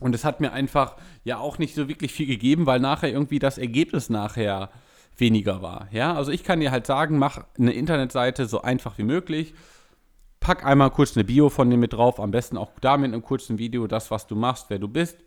Und 0.00 0.14
es 0.14 0.24
hat 0.24 0.40
mir 0.40 0.52
einfach 0.52 0.96
ja 1.24 1.38
auch 1.38 1.58
nicht 1.58 1.74
so 1.74 1.88
wirklich 1.88 2.12
viel 2.12 2.26
gegeben, 2.26 2.66
weil 2.66 2.80
nachher 2.80 3.10
irgendwie 3.10 3.38
das 3.38 3.58
Ergebnis 3.58 4.10
nachher 4.10 4.70
weniger 5.16 5.62
war. 5.62 5.88
Ja, 5.92 6.14
also 6.14 6.32
ich 6.32 6.42
kann 6.42 6.60
dir 6.60 6.70
halt 6.70 6.86
sagen, 6.86 7.18
mach 7.18 7.44
eine 7.58 7.72
Internetseite 7.72 8.46
so 8.46 8.62
einfach 8.62 8.98
wie 8.98 9.04
möglich. 9.04 9.54
Pack 10.42 10.66
einmal 10.66 10.90
kurz 10.90 11.16
eine 11.16 11.22
Bio 11.22 11.48
von 11.50 11.70
dir 11.70 11.76
mit 11.76 11.92
drauf, 11.92 12.18
am 12.18 12.32
besten 12.32 12.58
auch 12.58 12.72
da 12.80 12.96
mit 12.96 13.12
einem 13.12 13.22
kurzen 13.22 13.58
Video, 13.58 13.86
das, 13.86 14.10
was 14.10 14.26
du 14.26 14.34
machst, 14.34 14.66
wer 14.70 14.80
du 14.80 14.88
bist. 14.88 15.18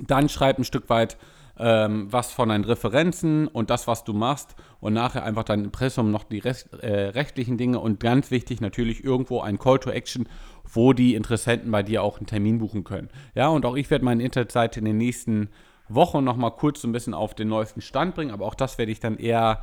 Dann 0.00 0.28
schreib 0.28 0.58
ein 0.58 0.64
Stück 0.64 0.88
weit 0.90 1.16
ähm, 1.58 2.08
was 2.10 2.32
von 2.32 2.48
deinen 2.48 2.64
Referenzen 2.64 3.46
und 3.46 3.70
das, 3.70 3.86
was 3.86 4.02
du 4.02 4.12
machst 4.12 4.56
und 4.80 4.94
nachher 4.94 5.24
einfach 5.24 5.44
dein 5.44 5.64
Impressum 5.64 6.10
noch 6.10 6.24
die 6.24 6.40
Rest, 6.40 6.72
äh, 6.82 7.10
rechtlichen 7.10 7.56
Dinge 7.56 7.78
und 7.78 8.00
ganz 8.00 8.32
wichtig 8.32 8.60
natürlich 8.60 9.04
irgendwo 9.04 9.40
ein 9.40 9.58
Call 9.58 9.78
to 9.78 9.90
Action, 9.90 10.28
wo 10.64 10.92
die 10.92 11.14
Interessenten 11.14 11.70
bei 11.70 11.84
dir 11.84 12.02
auch 12.02 12.16
einen 12.16 12.26
Termin 12.26 12.58
buchen 12.58 12.82
können. 12.82 13.10
Ja, 13.34 13.48
und 13.48 13.64
auch 13.64 13.76
ich 13.76 13.90
werde 13.90 14.04
meine 14.04 14.24
Internetseite 14.24 14.80
in 14.80 14.86
den 14.86 14.96
nächsten 14.96 15.50
Wochen 15.88 16.24
nochmal 16.24 16.52
kurz 16.52 16.80
so 16.80 16.88
ein 16.88 16.92
bisschen 16.92 17.14
auf 17.14 17.34
den 17.34 17.48
neuesten 17.48 17.80
Stand 17.80 18.14
bringen, 18.16 18.32
aber 18.32 18.46
auch 18.46 18.54
das 18.54 18.78
werde 18.78 18.90
ich 18.90 19.00
dann 19.00 19.18
eher 19.18 19.60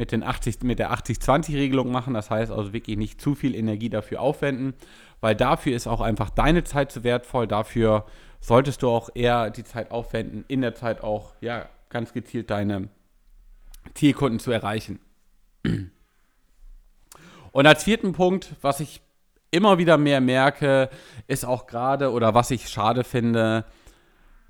mit, 0.00 0.12
den 0.12 0.22
80, 0.22 0.62
mit 0.62 0.78
der 0.78 0.92
80-20-Regelung 0.92 1.92
machen. 1.92 2.14
Das 2.14 2.30
heißt 2.30 2.50
also 2.50 2.72
wirklich 2.72 2.96
nicht 2.96 3.20
zu 3.20 3.34
viel 3.34 3.54
Energie 3.54 3.90
dafür 3.90 4.22
aufwenden, 4.22 4.72
weil 5.20 5.36
dafür 5.36 5.76
ist 5.76 5.86
auch 5.86 6.00
einfach 6.00 6.30
deine 6.30 6.64
Zeit 6.64 6.90
zu 6.90 7.04
wertvoll. 7.04 7.46
Dafür 7.46 8.06
solltest 8.40 8.82
du 8.82 8.88
auch 8.88 9.10
eher 9.14 9.50
die 9.50 9.62
Zeit 9.62 9.90
aufwenden, 9.90 10.46
in 10.48 10.62
der 10.62 10.74
Zeit 10.74 11.02
auch 11.02 11.34
ja, 11.42 11.68
ganz 11.90 12.14
gezielt 12.14 12.48
deine 12.50 12.88
Zielkunden 13.92 14.40
zu 14.40 14.50
erreichen. 14.50 15.00
Und 17.52 17.66
als 17.66 17.84
vierten 17.84 18.12
Punkt, 18.12 18.54
was 18.62 18.80
ich 18.80 19.02
immer 19.50 19.76
wieder 19.76 19.98
mehr 19.98 20.22
merke, 20.22 20.88
ist 21.26 21.44
auch 21.44 21.66
gerade 21.66 22.10
oder 22.10 22.32
was 22.32 22.50
ich 22.50 22.70
schade 22.70 23.04
finde, 23.04 23.66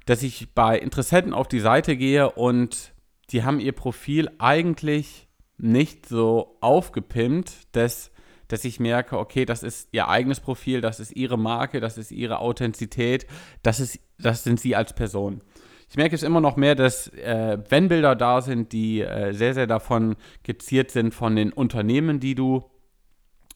dass 0.06 0.22
ich 0.22 0.54
bei 0.54 0.78
Interessenten 0.78 1.34
auf 1.34 1.48
die 1.48 1.58
Seite 1.58 1.96
gehe 1.96 2.30
und 2.30 2.92
die 3.30 3.42
haben 3.42 3.58
ihr 3.58 3.72
Profil 3.72 4.30
eigentlich 4.38 5.26
nicht 5.62 6.06
so 6.06 6.56
aufgepimpt, 6.60 7.52
dass, 7.72 8.10
dass 8.48 8.64
ich 8.64 8.80
merke, 8.80 9.18
okay, 9.18 9.44
das 9.44 9.62
ist 9.62 9.88
ihr 9.92 10.08
eigenes 10.08 10.40
Profil, 10.40 10.80
das 10.80 11.00
ist 11.00 11.12
ihre 11.12 11.38
Marke, 11.38 11.80
das 11.80 11.98
ist 11.98 12.10
ihre 12.10 12.38
Authentizität, 12.38 13.26
das, 13.62 13.80
ist, 13.80 14.00
das 14.18 14.44
sind 14.44 14.60
sie 14.60 14.76
als 14.76 14.94
Person. 14.94 15.42
Ich 15.88 15.96
merke 15.96 16.14
es 16.14 16.22
immer 16.22 16.40
noch 16.40 16.56
mehr, 16.56 16.76
dass 16.76 17.08
äh, 17.08 17.58
wenn 17.68 17.88
Bilder 17.88 18.14
da 18.14 18.42
sind, 18.42 18.72
die 18.72 19.00
äh, 19.00 19.32
sehr, 19.32 19.54
sehr 19.54 19.66
davon 19.66 20.16
geziert 20.44 20.90
sind 20.92 21.14
von 21.14 21.34
den 21.34 21.52
Unternehmen, 21.52 22.20
die 22.20 22.36
du, 22.36 22.70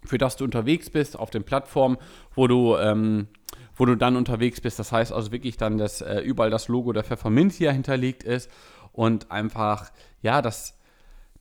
für 0.05 0.19
das 0.19 0.37
du 0.37 0.45
unterwegs 0.45 0.91
bist, 0.91 1.19
auf 1.19 1.31
den 1.31 1.45
Plattformen, 1.45 1.97
wo 2.35 2.49
du 2.49 2.77
ähm, 2.77 3.29
wo 3.77 3.85
du 3.85 3.97
dann 3.97 4.17
unterwegs 4.17 4.61
bist. 4.61 4.79
Das 4.79 4.93
heißt 4.93 5.13
also 5.13 5.33
wirklich 5.33 5.57
dann, 5.57 5.79
dass 5.79 6.01
äh, 6.01 6.21
überall 6.21 6.51
das 6.51 6.69
Logo 6.69 6.93
der 6.93 7.05
Pfefferminzia 7.05 7.73
hinterlegt 7.73 8.23
ist 8.23 8.51
und 8.93 9.31
einfach, 9.31 9.91
ja, 10.23 10.43
dass 10.43 10.79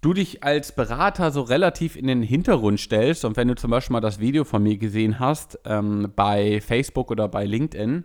du 0.03 0.13
dich 0.13 0.43
als 0.43 0.73
Berater 0.73 1.31
so 1.31 1.41
relativ 1.41 1.95
in 1.95 2.07
den 2.07 2.21
Hintergrund 2.21 2.79
stellst. 2.79 3.25
Und 3.25 3.37
wenn 3.37 3.47
du 3.47 3.55
zum 3.55 3.71
Beispiel 3.71 3.93
mal 3.93 4.01
das 4.01 4.19
Video 4.19 4.43
von 4.43 4.61
mir 4.61 4.77
gesehen 4.77 5.19
hast, 5.19 5.59
ähm, 5.65 6.11
bei 6.15 6.61
Facebook 6.61 7.09
oder 7.09 7.27
bei 7.27 7.45
LinkedIn, 7.45 8.03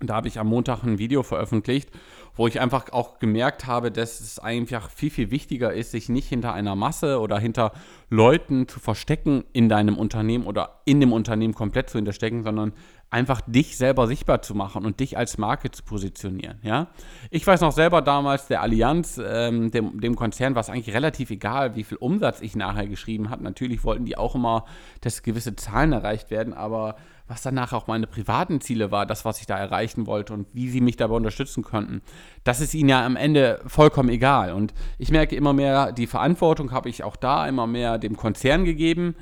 da 0.00 0.14
habe 0.16 0.26
ich 0.26 0.38
am 0.38 0.48
Montag 0.48 0.82
ein 0.82 0.98
Video 0.98 1.22
veröffentlicht, 1.22 1.90
wo 2.34 2.48
ich 2.48 2.60
einfach 2.60 2.92
auch 2.92 3.18
gemerkt 3.18 3.66
habe, 3.66 3.92
dass 3.92 4.20
es 4.20 4.38
einfach 4.38 4.90
viel, 4.90 5.10
viel 5.10 5.30
wichtiger 5.30 5.72
ist, 5.72 5.92
sich 5.92 6.08
nicht 6.08 6.28
hinter 6.28 6.54
einer 6.54 6.74
Masse 6.74 7.20
oder 7.20 7.38
hinter 7.38 7.72
Leuten 8.08 8.66
zu 8.66 8.80
verstecken 8.80 9.44
in 9.52 9.68
deinem 9.68 9.96
Unternehmen 9.98 10.46
oder 10.46 10.80
in 10.86 10.98
dem 10.98 11.12
Unternehmen 11.12 11.54
komplett 11.54 11.90
zu 11.90 11.98
hinterstecken, 11.98 12.42
sondern 12.42 12.72
einfach 13.12 13.42
dich 13.42 13.76
selber 13.76 14.06
sichtbar 14.06 14.40
zu 14.40 14.54
machen 14.54 14.86
und 14.86 14.98
dich 14.98 15.18
als 15.18 15.36
Marke 15.36 15.70
zu 15.70 15.82
positionieren. 15.82 16.58
Ja? 16.62 16.88
Ich 17.30 17.46
weiß 17.46 17.60
noch 17.60 17.72
selber 17.72 18.00
damals, 18.00 18.48
der 18.48 18.62
Allianz, 18.62 19.20
ähm, 19.22 19.70
dem, 19.70 20.00
dem 20.00 20.16
Konzern, 20.16 20.54
war 20.54 20.60
es 20.60 20.70
eigentlich 20.70 20.94
relativ 20.94 21.30
egal, 21.30 21.76
wie 21.76 21.84
viel 21.84 21.98
Umsatz 21.98 22.40
ich 22.40 22.56
nachher 22.56 22.86
geschrieben 22.86 23.28
habe. 23.28 23.44
Natürlich 23.44 23.84
wollten 23.84 24.06
die 24.06 24.16
auch 24.16 24.34
immer, 24.34 24.64
dass 25.02 25.22
gewisse 25.22 25.54
Zahlen 25.56 25.92
erreicht 25.92 26.30
werden, 26.30 26.54
aber 26.54 26.96
was 27.28 27.42
danach 27.42 27.72
auch 27.72 27.86
meine 27.86 28.06
privaten 28.06 28.60
Ziele 28.62 28.90
war, 28.90 29.04
das, 29.04 29.24
was 29.26 29.40
ich 29.40 29.46
da 29.46 29.58
erreichen 29.58 30.06
wollte 30.06 30.32
und 30.32 30.46
wie 30.54 30.70
sie 30.70 30.80
mich 30.80 30.96
dabei 30.96 31.14
unterstützen 31.14 31.62
konnten, 31.62 32.00
das 32.44 32.60
ist 32.60 32.74
ihnen 32.74 32.88
ja 32.88 33.04
am 33.04 33.16
Ende 33.16 33.60
vollkommen 33.66 34.08
egal. 34.08 34.52
Und 34.52 34.72
ich 34.98 35.10
merke 35.10 35.36
immer 35.36 35.52
mehr, 35.52 35.92
die 35.92 36.06
Verantwortung 36.06 36.72
habe 36.72 36.88
ich 36.88 37.04
auch 37.04 37.16
da 37.16 37.46
immer 37.46 37.66
mehr 37.66 37.98
dem 37.98 38.16
Konzern 38.16 38.64
gegeben 38.64 39.14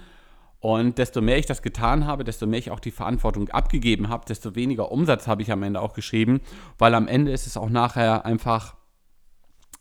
und 0.60 0.98
desto 0.98 1.22
mehr 1.22 1.38
ich 1.38 1.46
das 1.46 1.62
getan 1.62 2.06
habe, 2.06 2.22
desto 2.22 2.46
mehr 2.46 2.58
ich 2.58 2.70
auch 2.70 2.80
die 2.80 2.90
Verantwortung 2.90 3.48
abgegeben 3.48 4.10
habe, 4.10 4.26
desto 4.26 4.54
weniger 4.54 4.92
Umsatz 4.92 5.26
habe 5.26 5.42
ich 5.42 5.50
am 5.50 5.62
Ende 5.62 5.80
auch 5.80 5.94
geschrieben, 5.94 6.40
weil 6.78 6.94
am 6.94 7.08
Ende 7.08 7.32
ist 7.32 7.46
es 7.46 7.56
auch 7.56 7.70
nachher 7.70 8.26
einfach 8.26 8.76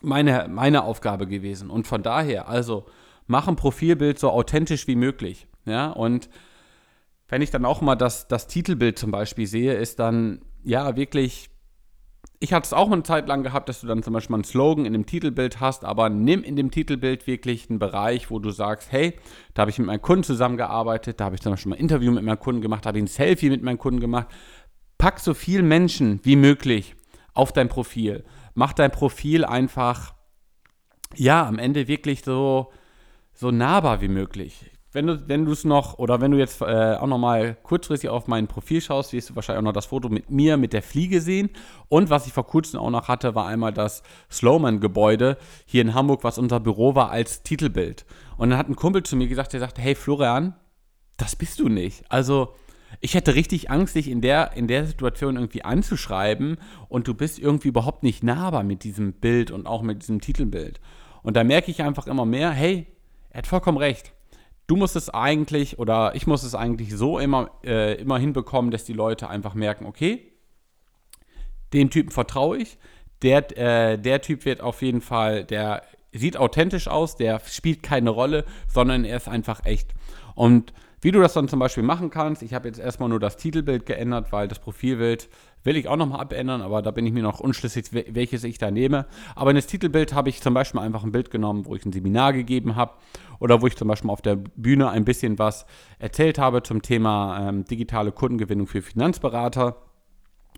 meine, 0.00 0.48
meine 0.48 0.84
Aufgabe 0.84 1.26
gewesen. 1.26 1.68
Und 1.68 1.86
von 1.86 2.02
daher, 2.02 2.48
also 2.48 2.86
mach 3.26 3.46
ein 3.46 3.56
Profilbild 3.56 4.18
so 4.18 4.30
authentisch 4.30 4.86
wie 4.86 4.96
möglich. 4.96 5.46
Ja, 5.66 5.90
und 5.90 6.30
wenn 7.28 7.42
ich 7.42 7.50
dann 7.50 7.66
auch 7.66 7.82
mal 7.82 7.94
das, 7.94 8.26
das 8.26 8.46
Titelbild 8.46 8.98
zum 8.98 9.10
Beispiel 9.10 9.46
sehe, 9.46 9.74
ist 9.74 9.98
dann 9.98 10.40
ja 10.64 10.96
wirklich 10.96 11.50
ich 12.42 12.54
hatte 12.54 12.64
es 12.64 12.72
auch 12.72 12.90
eine 12.90 13.02
Zeit 13.02 13.28
lang 13.28 13.42
gehabt, 13.42 13.68
dass 13.68 13.82
du 13.82 13.86
dann 13.86 14.02
zum 14.02 14.14
Beispiel 14.14 14.32
mal 14.32 14.38
einen 14.38 14.44
Slogan 14.44 14.86
in 14.86 14.94
dem 14.94 15.04
Titelbild 15.04 15.60
hast, 15.60 15.84
aber 15.84 16.08
nimm 16.08 16.42
in 16.42 16.56
dem 16.56 16.70
Titelbild 16.70 17.26
wirklich 17.26 17.68
einen 17.68 17.78
Bereich, 17.78 18.30
wo 18.30 18.38
du 18.38 18.50
sagst, 18.50 18.90
hey, 18.90 19.18
da 19.52 19.60
habe 19.60 19.70
ich 19.70 19.78
mit 19.78 19.86
meinem 19.86 20.00
Kunden 20.00 20.24
zusammengearbeitet, 20.24 21.20
da 21.20 21.26
habe 21.26 21.34
ich 21.34 21.42
zum 21.42 21.52
Beispiel 21.52 21.70
mal 21.70 21.76
ein 21.76 21.80
Interview 21.80 22.10
mit 22.10 22.24
meinem 22.24 22.40
Kunden 22.40 22.62
gemacht, 22.62 22.86
da 22.86 22.88
habe 22.88 22.98
ich 22.98 23.04
ein 23.04 23.08
Selfie 23.08 23.50
mit 23.50 23.62
meinem 23.62 23.76
Kunden 23.76 24.00
gemacht. 24.00 24.28
Pack 24.96 25.20
so 25.20 25.34
viel 25.34 25.62
Menschen 25.62 26.20
wie 26.22 26.36
möglich 26.36 26.96
auf 27.34 27.52
dein 27.52 27.68
Profil. 27.68 28.24
Mach 28.54 28.72
dein 28.72 28.90
Profil 28.90 29.44
einfach, 29.44 30.14
ja, 31.14 31.46
am 31.46 31.58
Ende 31.58 31.88
wirklich 31.88 32.22
so, 32.22 32.72
so 33.34 33.50
nahbar 33.50 34.00
wie 34.00 34.08
möglich 34.08 34.70
wenn 34.92 35.06
du 35.06 35.28
wenn 35.28 35.46
es 35.46 35.64
noch 35.64 35.98
oder 35.98 36.20
wenn 36.20 36.32
du 36.32 36.38
jetzt 36.38 36.60
äh, 36.60 36.96
auch 36.98 37.06
noch 37.06 37.18
mal 37.18 37.56
kurzfristig 37.62 38.10
auf 38.10 38.26
mein 38.26 38.48
Profil 38.48 38.80
schaust, 38.80 39.12
wirst 39.12 39.30
du 39.30 39.36
wahrscheinlich 39.36 39.60
auch 39.60 39.64
noch 39.64 39.72
das 39.72 39.86
Foto 39.86 40.08
mit 40.08 40.30
mir 40.30 40.56
mit 40.56 40.72
der 40.72 40.82
Fliege 40.82 41.20
sehen. 41.20 41.50
Und 41.88 42.10
was 42.10 42.26
ich 42.26 42.32
vor 42.32 42.46
kurzem 42.46 42.80
auch 42.80 42.90
noch 42.90 43.06
hatte, 43.06 43.34
war 43.34 43.46
einmal 43.46 43.72
das 43.72 44.02
Slowman-Gebäude 44.30 45.36
hier 45.64 45.82
in 45.82 45.94
Hamburg, 45.94 46.24
was 46.24 46.38
unser 46.38 46.58
Büro 46.58 46.96
war 46.96 47.10
als 47.10 47.42
Titelbild. 47.44 48.04
Und 48.36 48.50
dann 48.50 48.58
hat 48.58 48.68
ein 48.68 48.74
Kumpel 48.74 49.04
zu 49.04 49.14
mir 49.14 49.28
gesagt, 49.28 49.52
der 49.52 49.60
sagte, 49.60 49.80
hey 49.80 49.94
Florian, 49.94 50.54
das 51.16 51.36
bist 51.36 51.60
du 51.60 51.68
nicht. 51.68 52.02
Also 52.08 52.54
ich 53.00 53.14
hätte 53.14 53.36
richtig 53.36 53.70
Angst, 53.70 53.94
dich 53.94 54.08
in 54.08 54.20
der, 54.20 54.56
in 54.56 54.66
der 54.66 54.86
Situation 54.86 55.36
irgendwie 55.36 55.62
anzuschreiben 55.62 56.56
und 56.88 57.06
du 57.06 57.14
bist 57.14 57.38
irgendwie 57.38 57.68
überhaupt 57.68 58.02
nicht 58.02 58.24
nahbar 58.24 58.64
mit 58.64 58.82
diesem 58.82 59.12
Bild 59.12 59.52
und 59.52 59.66
auch 59.66 59.82
mit 59.82 60.02
diesem 60.02 60.20
Titelbild. 60.20 60.80
Und 61.22 61.36
da 61.36 61.44
merke 61.44 61.70
ich 61.70 61.82
einfach 61.82 62.08
immer 62.08 62.24
mehr, 62.24 62.50
hey, 62.50 62.88
er 63.28 63.38
hat 63.38 63.46
vollkommen 63.46 63.78
recht 63.78 64.12
du 64.70 64.76
musst 64.76 64.94
es 64.94 65.10
eigentlich 65.10 65.80
oder 65.80 66.14
ich 66.14 66.28
muss 66.28 66.44
es 66.44 66.54
eigentlich 66.54 66.94
so 66.94 67.18
immer, 67.18 67.50
äh, 67.64 67.94
immer 68.00 68.18
hinbekommen, 68.18 68.70
dass 68.70 68.84
die 68.84 68.92
Leute 68.92 69.28
einfach 69.28 69.54
merken, 69.54 69.84
okay, 69.84 70.32
dem 71.72 71.90
Typen 71.90 72.12
vertraue 72.12 72.58
ich, 72.58 72.78
der, 73.22 73.58
äh, 73.58 73.98
der 73.98 74.22
Typ 74.22 74.44
wird 74.44 74.60
auf 74.60 74.80
jeden 74.82 75.00
Fall, 75.00 75.44
der 75.44 75.82
sieht 76.12 76.36
authentisch 76.36 76.86
aus, 76.86 77.16
der 77.16 77.40
spielt 77.40 77.82
keine 77.82 78.10
Rolle, 78.10 78.44
sondern 78.68 79.04
er 79.04 79.16
ist 79.16 79.28
einfach 79.28 79.64
echt. 79.64 79.92
Und 80.36 80.72
wie 81.00 81.10
du 81.10 81.20
das 81.20 81.32
dann 81.32 81.48
zum 81.48 81.58
Beispiel 81.58 81.82
machen 81.82 82.10
kannst, 82.10 82.42
ich 82.42 82.54
habe 82.54 82.68
jetzt 82.68 82.78
erstmal 82.78 83.08
nur 83.08 83.20
das 83.20 83.36
Titelbild 83.36 83.86
geändert, 83.86 84.30
weil 84.30 84.46
das 84.46 84.60
Profilbild 84.60 85.28
will 85.64 85.76
ich 85.76 85.88
auch 85.88 85.96
nochmal 85.96 86.20
abändern, 86.20 86.62
aber 86.62 86.82
da 86.82 86.90
bin 86.90 87.06
ich 87.06 87.12
mir 87.12 87.22
noch 87.22 87.40
unschlüssig, 87.40 87.86
welches 87.92 88.44
ich 88.44 88.58
da 88.58 88.70
nehme. 88.70 89.06
Aber 89.34 89.50
in 89.50 89.56
das 89.56 89.66
Titelbild 89.66 90.14
habe 90.14 90.28
ich 90.28 90.40
zum 90.40 90.54
Beispiel 90.54 90.80
einfach 90.80 91.04
ein 91.04 91.12
Bild 91.12 91.30
genommen, 91.30 91.66
wo 91.66 91.74
ich 91.74 91.84
ein 91.84 91.92
Seminar 91.92 92.32
gegeben 92.32 92.76
habe 92.76 92.92
oder 93.38 93.60
wo 93.60 93.66
ich 93.66 93.76
zum 93.76 93.88
Beispiel 93.88 94.10
auf 94.10 94.22
der 94.22 94.36
Bühne 94.36 94.90
ein 94.90 95.04
bisschen 95.04 95.38
was 95.38 95.66
erzählt 95.98 96.38
habe 96.38 96.62
zum 96.62 96.82
Thema 96.82 97.48
ähm, 97.48 97.64
digitale 97.64 98.12
Kundengewinnung 98.12 98.66
für 98.66 98.82
Finanzberater. 98.82 99.76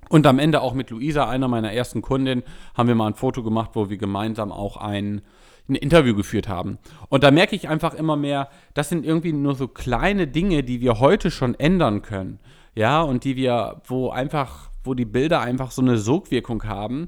Und 0.08 0.26
am 0.26 0.38
Ende 0.38 0.60
auch 0.60 0.74
mit 0.74 0.90
Luisa, 0.90 1.28
einer 1.28 1.48
meiner 1.48 1.72
ersten 1.72 2.02
Kundinnen, 2.02 2.42
haben 2.74 2.88
wir 2.88 2.94
mal 2.94 3.06
ein 3.06 3.14
Foto 3.14 3.42
gemacht, 3.42 3.70
wo 3.74 3.88
wir 3.88 3.96
gemeinsam 3.96 4.52
auch 4.52 4.76
ein, 4.76 5.22
ein 5.68 5.74
Interview 5.74 6.14
geführt 6.14 6.48
haben. 6.48 6.78
Und 7.08 7.22
da 7.22 7.30
merke 7.30 7.56
ich 7.56 7.68
einfach 7.68 7.94
immer 7.94 8.16
mehr, 8.16 8.48
das 8.74 8.88
sind 8.88 9.06
irgendwie 9.06 9.32
nur 9.32 9.54
so 9.54 9.68
kleine 9.68 10.26
Dinge, 10.26 10.64
die 10.64 10.80
wir 10.80 10.98
heute 10.98 11.30
schon 11.30 11.54
ändern 11.54 12.02
können. 12.02 12.40
Ja, 12.74 13.02
und 13.02 13.24
die 13.24 13.36
wir, 13.36 13.82
wo 13.84 14.10
einfach, 14.10 14.70
wo 14.84 14.94
die 14.94 15.04
Bilder 15.04 15.40
einfach 15.40 15.70
so 15.70 15.82
eine 15.82 15.98
Sogwirkung 15.98 16.64
haben, 16.64 17.06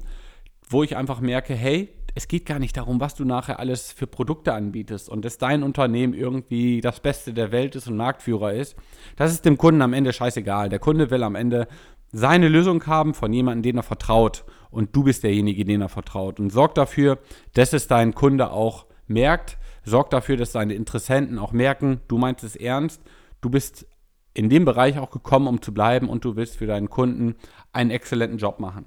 wo 0.69 0.83
ich 0.83 0.95
einfach 0.95 1.21
merke, 1.21 1.53
hey, 1.55 1.89
es 2.17 2.29
geht 2.29 2.45
gar 2.45 2.59
nicht 2.59 2.77
darum, 2.77 3.01
was 3.01 3.13
du 3.13 3.25
nachher 3.25 3.59
alles 3.59 3.91
für 3.91 4.07
Produkte 4.07 4.53
anbietest 4.53 5.09
und 5.09 5.25
dass 5.25 5.37
dein 5.37 5.63
Unternehmen 5.63 6.13
irgendwie 6.13 6.79
das 6.79 7.01
Beste 7.01 7.33
der 7.33 7.51
Welt 7.51 7.75
ist 7.75 7.87
und 7.87 7.97
Marktführer 7.97 8.53
ist. 8.53 8.77
Das 9.17 9.33
ist 9.33 9.43
dem 9.43 9.57
Kunden 9.57 9.81
am 9.81 9.91
Ende 9.91 10.13
scheißegal. 10.13 10.69
Der 10.69 10.79
Kunde 10.79 11.11
will 11.11 11.23
am 11.23 11.35
Ende 11.35 11.67
seine 12.13 12.47
Lösung 12.47 12.85
haben 12.87 13.13
von 13.13 13.33
jemandem, 13.33 13.63
den 13.63 13.77
er 13.77 13.83
vertraut. 13.83 14.45
Und 14.71 14.95
du 14.95 15.03
bist 15.03 15.23
derjenige, 15.23 15.65
den 15.65 15.81
er 15.81 15.89
vertraut. 15.89 16.39
Und 16.39 16.51
sorg 16.51 16.73
dafür, 16.75 17.19
dass 17.53 17.73
es 17.73 17.87
dein 17.87 18.15
Kunde 18.15 18.51
auch 18.51 18.85
merkt. 19.07 19.57
Sorg 19.83 20.09
dafür, 20.09 20.37
dass 20.37 20.53
deine 20.53 20.73
Interessenten 20.73 21.37
auch 21.37 21.51
merken, 21.51 21.99
du 22.07 22.17
meinst 22.17 22.45
es 22.45 22.55
ernst. 22.55 23.01
Du 23.41 23.49
bist 23.49 23.85
in 24.35 24.49
dem 24.49 24.65
Bereich 24.65 24.99
auch 24.99 25.09
gekommen, 25.09 25.47
um 25.47 25.61
zu 25.61 25.73
bleiben 25.73 26.09
und 26.09 26.23
du 26.23 26.35
willst 26.35 26.57
für 26.57 26.67
deinen 26.67 26.89
Kunden 26.89 27.35
einen 27.73 27.89
exzellenten 27.89 28.37
Job 28.37 28.59
machen. 28.59 28.85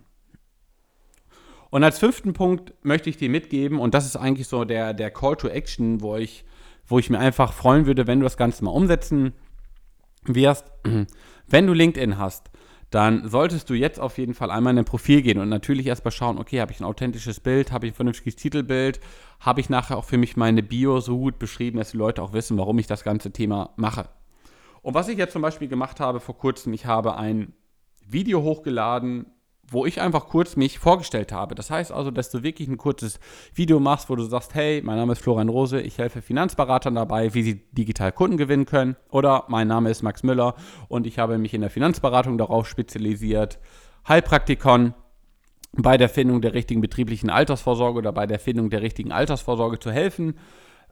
Und 1.70 1.82
als 1.82 1.98
fünften 1.98 2.32
Punkt 2.32 2.72
möchte 2.82 3.10
ich 3.10 3.16
dir 3.16 3.28
mitgeben, 3.28 3.78
und 3.80 3.94
das 3.94 4.06
ist 4.06 4.16
eigentlich 4.16 4.46
so 4.46 4.64
der, 4.64 4.94
der 4.94 5.10
Call 5.10 5.36
to 5.36 5.48
Action, 5.48 6.00
wo 6.00 6.16
ich, 6.16 6.44
wo 6.86 6.98
ich 6.98 7.10
mir 7.10 7.18
einfach 7.18 7.52
freuen 7.52 7.86
würde, 7.86 8.06
wenn 8.06 8.20
du 8.20 8.24
das 8.24 8.36
Ganze 8.36 8.64
mal 8.64 8.70
umsetzen 8.70 9.32
wirst. 10.24 10.66
Wenn 11.46 11.66
du 11.66 11.72
LinkedIn 11.72 12.18
hast, 12.18 12.50
dann 12.90 13.28
solltest 13.28 13.68
du 13.68 13.74
jetzt 13.74 14.00
auf 14.00 14.16
jeden 14.16 14.34
Fall 14.34 14.50
einmal 14.50 14.70
in 14.70 14.76
dein 14.76 14.84
Profil 14.86 15.20
gehen 15.20 15.38
und 15.38 15.50
natürlich 15.50 15.86
erstmal 15.86 16.12
schauen, 16.12 16.38
okay, 16.38 16.60
habe 16.60 16.72
ich 16.72 16.80
ein 16.80 16.84
authentisches 16.84 17.40
Bild, 17.40 17.70
habe 17.70 17.86
ich 17.86 17.92
ein 17.92 17.96
vernünftiges 17.96 18.36
Titelbild, 18.36 19.00
habe 19.40 19.60
ich 19.60 19.68
nachher 19.68 19.98
auch 19.98 20.04
für 20.04 20.16
mich 20.16 20.36
meine 20.36 20.62
Bio 20.62 21.00
so 21.00 21.18
gut 21.18 21.38
beschrieben, 21.38 21.78
dass 21.78 21.90
die 21.90 21.98
Leute 21.98 22.22
auch 22.22 22.32
wissen, 22.32 22.56
warum 22.56 22.78
ich 22.78 22.86
das 22.86 23.04
ganze 23.04 23.30
Thema 23.30 23.70
mache. 23.76 24.08
Und 24.82 24.94
was 24.94 25.08
ich 25.08 25.18
jetzt 25.18 25.32
zum 25.32 25.42
Beispiel 25.42 25.68
gemacht 25.68 26.00
habe 26.00 26.20
vor 26.20 26.37
kurzem, 26.37 26.73
ich 26.73 26.87
habe 26.87 27.16
ein 27.16 27.52
Video 28.06 28.42
hochgeladen 28.42 29.26
wo 29.70 29.87
ich 29.87 30.00
einfach 30.00 30.28
kurz 30.28 30.56
mich 30.56 30.78
vorgestellt 30.78 31.32
habe. 31.32 31.54
Das 31.54 31.70
heißt 31.70 31.92
also, 31.92 32.11
dass 32.11 32.30
du 32.30 32.42
wirklich 32.42 32.68
ein 32.68 32.78
kurzes 32.78 33.20
Video 33.54 33.80
machst, 33.80 34.08
wo 34.08 34.16
du 34.16 34.23
sagst, 34.25 34.54
hey, 34.54 34.80
mein 34.82 34.97
Name 34.97 35.12
ist 35.12 35.23
Florian 35.23 35.49
Rose, 35.49 35.80
ich 35.80 35.99
helfe 35.99 36.23
Finanzberatern 36.23 36.94
dabei, 36.94 37.35
wie 37.35 37.42
sie 37.42 37.54
digital 37.73 38.12
Kunden 38.12 38.37
gewinnen 38.37 38.64
können. 38.64 38.97
Oder 39.11 39.44
mein 39.49 39.68
Name 39.68 39.90
ist 39.90 40.02
Max 40.02 40.23
Müller 40.23 40.54
und 40.88 41.06
ich 41.06 41.18
habe 41.18 41.38
mich 41.38 41.54
in 41.54 41.61
der 41.61 41.70
Finanzberatung 41.70 42.38
darauf 42.38 42.66
spezialisiert, 42.66 43.58
Heilpraktikon 44.08 44.94
bei 45.73 45.99
der 45.99 46.08
Findung 46.08 46.40
der 46.40 46.54
richtigen 46.54 46.80
betrieblichen 46.80 47.28
Altersvorsorge 47.28 47.99
oder 47.99 48.12
bei 48.12 48.26
der 48.26 48.38
Findung 48.38 48.70
der 48.70 48.80
richtigen 48.80 49.12
Altersvorsorge 49.12 49.78
zu 49.78 49.92
helfen. 49.92 50.38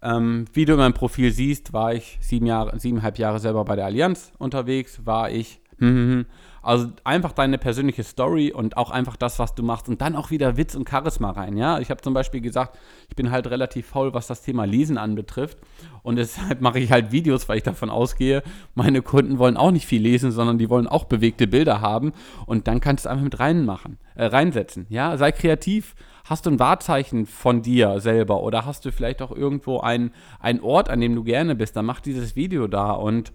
Ähm, 0.02 0.44
wie 0.52 0.64
du 0.64 0.74
in 0.74 0.78
meinem 0.78 0.94
Profil 0.94 1.32
siehst, 1.32 1.72
war 1.72 1.94
ich 1.94 2.18
sieben 2.20 2.46
Jahre, 2.46 2.78
siebeneinhalb 2.78 3.18
Jahre 3.18 3.38
selber 3.38 3.64
bei 3.64 3.76
der 3.76 3.86
Allianz 3.86 4.32
unterwegs, 4.38 5.00
war 5.04 5.30
ich 5.30 5.60
hm, 5.78 5.88
hm, 5.88 6.10
hm. 6.10 6.26
Also 6.62 6.88
einfach 7.04 7.30
deine 7.30 7.58
persönliche 7.58 8.02
Story 8.02 8.50
und 8.50 8.76
auch 8.76 8.90
einfach 8.90 9.14
das, 9.14 9.38
was 9.38 9.54
du 9.54 9.62
machst 9.62 9.88
und 9.88 10.00
dann 10.00 10.16
auch 10.16 10.32
wieder 10.32 10.56
Witz 10.56 10.74
und 10.74 10.88
Charisma 10.88 11.30
rein. 11.30 11.56
Ja, 11.56 11.78
ich 11.78 11.90
habe 11.90 12.00
zum 12.00 12.12
Beispiel 12.12 12.40
gesagt, 12.40 12.76
ich 13.08 13.14
bin 13.14 13.30
halt 13.30 13.48
relativ 13.48 13.86
faul, 13.86 14.14
was 14.14 14.26
das 14.26 14.42
Thema 14.42 14.64
Lesen 14.64 14.98
anbetrifft 14.98 15.58
und 16.02 16.16
deshalb 16.16 16.60
mache 16.60 16.80
ich 16.80 16.90
halt 16.90 17.12
Videos, 17.12 17.48
weil 17.48 17.58
ich 17.58 17.62
davon 17.62 17.88
ausgehe, 17.88 18.42
meine 18.74 19.00
Kunden 19.02 19.38
wollen 19.38 19.56
auch 19.56 19.70
nicht 19.70 19.86
viel 19.86 20.02
lesen, 20.02 20.32
sondern 20.32 20.58
die 20.58 20.68
wollen 20.68 20.88
auch 20.88 21.04
bewegte 21.04 21.46
Bilder 21.46 21.80
haben 21.80 22.12
und 22.46 22.66
dann 22.66 22.80
kannst 22.80 23.04
du 23.04 23.10
einfach 23.10 23.24
mit 23.24 23.38
reinmachen, 23.38 23.98
äh, 24.16 24.24
reinsetzen. 24.24 24.86
Ja, 24.88 25.16
sei 25.16 25.30
kreativ. 25.30 25.94
Hast 26.28 26.44
du 26.44 26.50
ein 26.50 26.58
Wahrzeichen 26.58 27.24
von 27.24 27.62
dir 27.62 28.00
selber 28.00 28.42
oder 28.42 28.66
hast 28.66 28.84
du 28.84 28.90
vielleicht 28.90 29.22
auch 29.22 29.30
irgendwo 29.30 29.78
einen, 29.78 30.12
einen 30.40 30.60
Ort, 30.60 30.90
an 30.90 31.00
dem 31.00 31.14
du 31.14 31.22
gerne 31.22 31.54
bist, 31.54 31.76
dann 31.76 31.86
mach 31.86 32.00
dieses 32.00 32.34
Video 32.34 32.66
da 32.66 32.90
und 32.90 33.32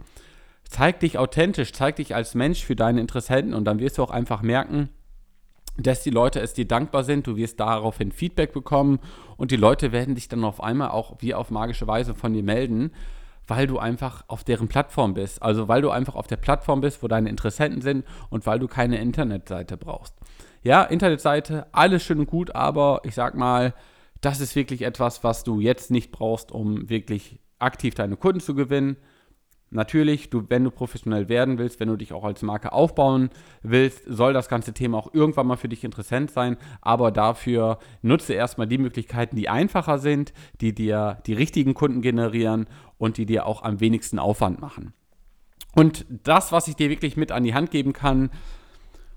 zeig 0.65 0.99
dich 0.99 1.17
authentisch, 1.17 1.71
zeig 1.71 1.95
dich 1.95 2.15
als 2.15 2.35
Mensch 2.35 2.65
für 2.65 2.75
deine 2.75 2.99
Interessenten 2.99 3.53
und 3.53 3.63
dann 3.63 3.79
wirst 3.79 3.97
du 3.97 4.03
auch 4.03 4.11
einfach 4.11 4.41
merken, 4.41 4.89
dass 5.77 6.03
die 6.03 6.09
Leute 6.09 6.41
es 6.41 6.53
dir 6.53 6.67
dankbar 6.67 7.05
sind, 7.05 7.27
du 7.27 7.37
wirst 7.37 7.61
daraufhin 7.61 8.11
Feedback 8.11 8.51
bekommen 8.51 8.99
und 9.37 9.51
die 9.51 9.55
Leute 9.55 9.93
werden 9.93 10.15
dich 10.15 10.27
dann 10.27 10.43
auf 10.43 10.61
einmal 10.61 10.89
auch 10.89 11.15
wie 11.19 11.33
auf 11.33 11.49
magische 11.49 11.87
Weise 11.87 12.13
von 12.13 12.33
dir 12.33 12.43
melden, 12.43 12.91
weil 13.51 13.67
du 13.67 13.79
einfach 13.79 14.23
auf 14.27 14.45
deren 14.45 14.69
Plattform 14.69 15.13
bist. 15.13 15.43
Also 15.43 15.67
weil 15.67 15.81
du 15.81 15.89
einfach 15.89 16.15
auf 16.15 16.25
der 16.25 16.37
Plattform 16.37 16.79
bist, 16.79 17.03
wo 17.03 17.09
deine 17.09 17.29
Interessenten 17.29 17.81
sind 17.81 18.05
und 18.29 18.45
weil 18.45 18.59
du 18.59 18.69
keine 18.69 18.97
Internetseite 19.01 19.75
brauchst. 19.75 20.15
Ja, 20.63 20.83
Internetseite, 20.83 21.67
alles 21.73 22.01
schön 22.01 22.19
und 22.19 22.27
gut, 22.27 22.55
aber 22.55 23.01
ich 23.03 23.13
sag 23.13 23.35
mal, 23.35 23.73
das 24.21 24.39
ist 24.39 24.55
wirklich 24.55 24.83
etwas, 24.83 25.25
was 25.25 25.43
du 25.43 25.59
jetzt 25.59 25.91
nicht 25.91 26.13
brauchst, 26.13 26.53
um 26.53 26.89
wirklich 26.89 27.39
aktiv 27.59 27.93
deine 27.93 28.15
Kunden 28.15 28.39
zu 28.39 28.55
gewinnen. 28.55 28.95
Natürlich, 29.73 30.29
du, 30.29 30.43
wenn 30.49 30.65
du 30.65 30.69
professionell 30.69 31.29
werden 31.29 31.57
willst, 31.57 31.79
wenn 31.79 31.87
du 31.87 31.95
dich 31.95 32.11
auch 32.11 32.25
als 32.25 32.41
Marke 32.41 32.73
aufbauen 32.73 33.29
willst, 33.63 34.03
soll 34.05 34.33
das 34.33 34.49
ganze 34.49 34.73
Thema 34.73 34.97
auch 34.97 35.13
irgendwann 35.13 35.47
mal 35.47 35.55
für 35.55 35.69
dich 35.69 35.85
interessant 35.85 36.29
sein. 36.29 36.57
Aber 36.81 37.09
dafür 37.09 37.79
nutze 38.01 38.33
erstmal 38.33 38.67
die 38.67 38.77
Möglichkeiten, 38.77 39.37
die 39.37 39.47
einfacher 39.47 39.97
sind, 39.97 40.33
die 40.59 40.75
dir 40.75 41.19
die 41.25 41.33
richtigen 41.33 41.73
Kunden 41.73 42.01
generieren 42.01 42.67
und 42.97 43.15
die 43.15 43.25
dir 43.25 43.45
auch 43.45 43.63
am 43.63 43.79
wenigsten 43.79 44.19
Aufwand 44.19 44.59
machen. 44.59 44.93
Und 45.73 46.05
das, 46.09 46.51
was 46.51 46.67
ich 46.67 46.75
dir 46.75 46.89
wirklich 46.89 47.15
mit 47.15 47.31
an 47.31 47.45
die 47.45 47.53
Hand 47.53 47.71
geben 47.71 47.93
kann, 47.93 48.29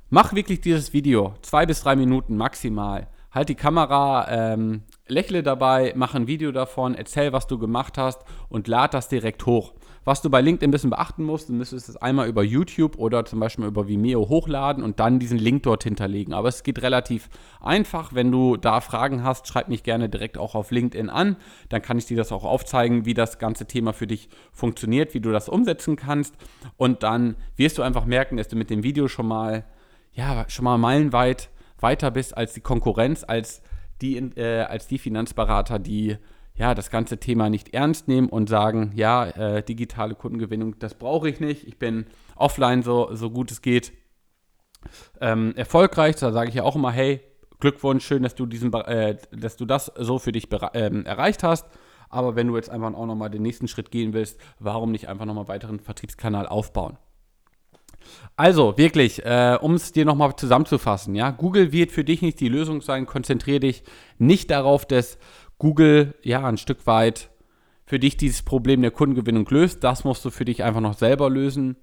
mach 0.08 0.34
wirklich 0.34 0.60
dieses 0.60 0.92
Video, 0.92 1.34
zwei 1.42 1.66
bis 1.66 1.82
drei 1.82 1.96
Minuten 1.96 2.36
maximal. 2.36 3.08
Halt 3.32 3.48
die 3.48 3.56
Kamera, 3.56 4.28
ähm, 4.30 4.82
lächle 5.08 5.42
dabei, 5.42 5.92
mach 5.96 6.14
ein 6.14 6.28
Video 6.28 6.52
davon, 6.52 6.94
erzähl, 6.94 7.32
was 7.32 7.48
du 7.48 7.58
gemacht 7.58 7.98
hast 7.98 8.22
und 8.48 8.68
lad 8.68 8.94
das 8.94 9.08
direkt 9.08 9.46
hoch. 9.46 9.74
Was 10.04 10.20
du 10.20 10.28
bei 10.28 10.42
LinkedIn 10.42 10.68
ein 10.68 10.70
bisschen 10.70 10.90
beachten 10.90 11.24
musst, 11.24 11.48
du 11.48 11.54
müsstest 11.54 11.88
es 11.88 11.96
einmal 11.96 12.28
über 12.28 12.42
YouTube 12.42 12.98
oder 12.98 13.24
zum 13.24 13.40
Beispiel 13.40 13.64
über 13.64 13.88
Vimeo 13.88 14.28
hochladen 14.28 14.84
und 14.84 15.00
dann 15.00 15.18
diesen 15.18 15.38
Link 15.38 15.62
dort 15.62 15.84
hinterlegen. 15.84 16.34
Aber 16.34 16.48
es 16.48 16.62
geht 16.62 16.82
relativ 16.82 17.30
einfach. 17.60 18.14
Wenn 18.14 18.30
du 18.30 18.58
da 18.58 18.82
Fragen 18.82 19.24
hast, 19.24 19.48
schreib 19.48 19.68
mich 19.68 19.82
gerne 19.82 20.10
direkt 20.10 20.36
auch 20.36 20.54
auf 20.54 20.70
LinkedIn 20.70 21.08
an. 21.08 21.36
Dann 21.70 21.80
kann 21.80 21.96
ich 21.96 22.04
dir 22.04 22.18
das 22.18 22.32
auch 22.32 22.44
aufzeigen, 22.44 23.06
wie 23.06 23.14
das 23.14 23.38
ganze 23.38 23.66
Thema 23.66 23.94
für 23.94 24.06
dich 24.06 24.28
funktioniert, 24.52 25.14
wie 25.14 25.20
du 25.20 25.32
das 25.32 25.48
umsetzen 25.48 25.96
kannst. 25.96 26.34
Und 26.76 27.02
dann 27.02 27.36
wirst 27.56 27.78
du 27.78 27.82
einfach 27.82 28.04
merken, 28.04 28.36
dass 28.36 28.48
du 28.48 28.56
mit 28.56 28.68
dem 28.68 28.82
Video 28.82 29.08
schon 29.08 29.26
mal, 29.26 29.64
ja, 30.12 30.44
schon 30.48 30.64
mal 30.64 30.76
meilenweit 30.76 31.48
weiter 31.80 32.10
bist 32.10 32.36
als 32.36 32.52
die 32.52 32.60
Konkurrenz, 32.60 33.24
als 33.26 33.62
die, 34.02 34.16
äh, 34.16 34.62
als 34.62 34.86
die 34.86 34.98
Finanzberater, 34.98 35.78
die 35.78 36.18
ja, 36.56 36.74
das 36.74 36.90
ganze 36.90 37.18
Thema 37.18 37.50
nicht 37.50 37.74
ernst 37.74 38.06
nehmen 38.06 38.28
und 38.28 38.48
sagen, 38.48 38.92
ja, 38.94 39.26
äh, 39.26 39.62
digitale 39.62 40.14
Kundengewinnung, 40.14 40.78
das 40.78 40.94
brauche 40.94 41.28
ich 41.28 41.40
nicht. 41.40 41.66
Ich 41.66 41.78
bin 41.78 42.06
offline 42.36 42.82
so, 42.82 43.14
so 43.14 43.30
gut 43.30 43.50
es 43.50 43.60
geht 43.60 43.92
ähm, 45.20 45.54
erfolgreich. 45.56 46.16
Da 46.16 46.32
sage 46.32 46.48
ich 46.48 46.54
ja 46.54 46.62
auch 46.62 46.76
immer, 46.76 46.92
hey, 46.92 47.20
Glückwunsch, 47.58 48.04
schön, 48.04 48.22
dass 48.22 48.34
du 48.34 48.46
diesen, 48.46 48.72
äh, 48.72 49.16
dass 49.32 49.56
du 49.56 49.64
das 49.64 49.90
so 49.96 50.18
für 50.18 50.32
dich 50.32 50.48
ähm, 50.74 51.04
erreicht 51.06 51.42
hast. 51.42 51.66
Aber 52.08 52.36
wenn 52.36 52.46
du 52.46 52.56
jetzt 52.56 52.70
einfach 52.70 52.94
auch 52.94 53.06
nochmal 53.06 53.30
den 53.30 53.42
nächsten 53.42 53.66
Schritt 53.66 53.90
gehen 53.90 54.12
willst, 54.12 54.38
warum 54.60 54.92
nicht 54.92 55.08
einfach 55.08 55.24
nochmal 55.24 55.48
weiteren 55.48 55.80
Vertriebskanal 55.80 56.46
aufbauen? 56.46 56.98
Also 58.36 58.76
wirklich, 58.76 59.24
äh, 59.24 59.58
um 59.60 59.74
es 59.74 59.92
dir 59.92 60.04
nochmal 60.04 60.36
zusammenzufassen, 60.36 61.14
ja, 61.14 61.30
Google 61.30 61.72
wird 61.72 61.90
für 61.90 62.04
dich 62.04 62.22
nicht 62.22 62.38
die 62.40 62.48
Lösung 62.48 62.82
sein. 62.82 63.06
Konzentriere 63.06 63.60
dich 63.60 63.82
nicht 64.18 64.50
darauf, 64.50 64.84
dass 64.86 65.18
Google 65.58 66.14
ja 66.22 66.44
ein 66.44 66.58
Stück 66.58 66.86
weit 66.86 67.30
für 67.86 67.98
dich 67.98 68.16
dieses 68.16 68.42
Problem 68.42 68.82
der 68.82 68.90
Kundengewinnung 68.90 69.46
löst. 69.50 69.84
Das 69.84 70.04
musst 70.04 70.24
du 70.24 70.30
für 70.30 70.44
dich 70.44 70.62
einfach 70.62 70.80
noch 70.80 70.94
selber 70.94 71.30
lösen. 71.30 71.76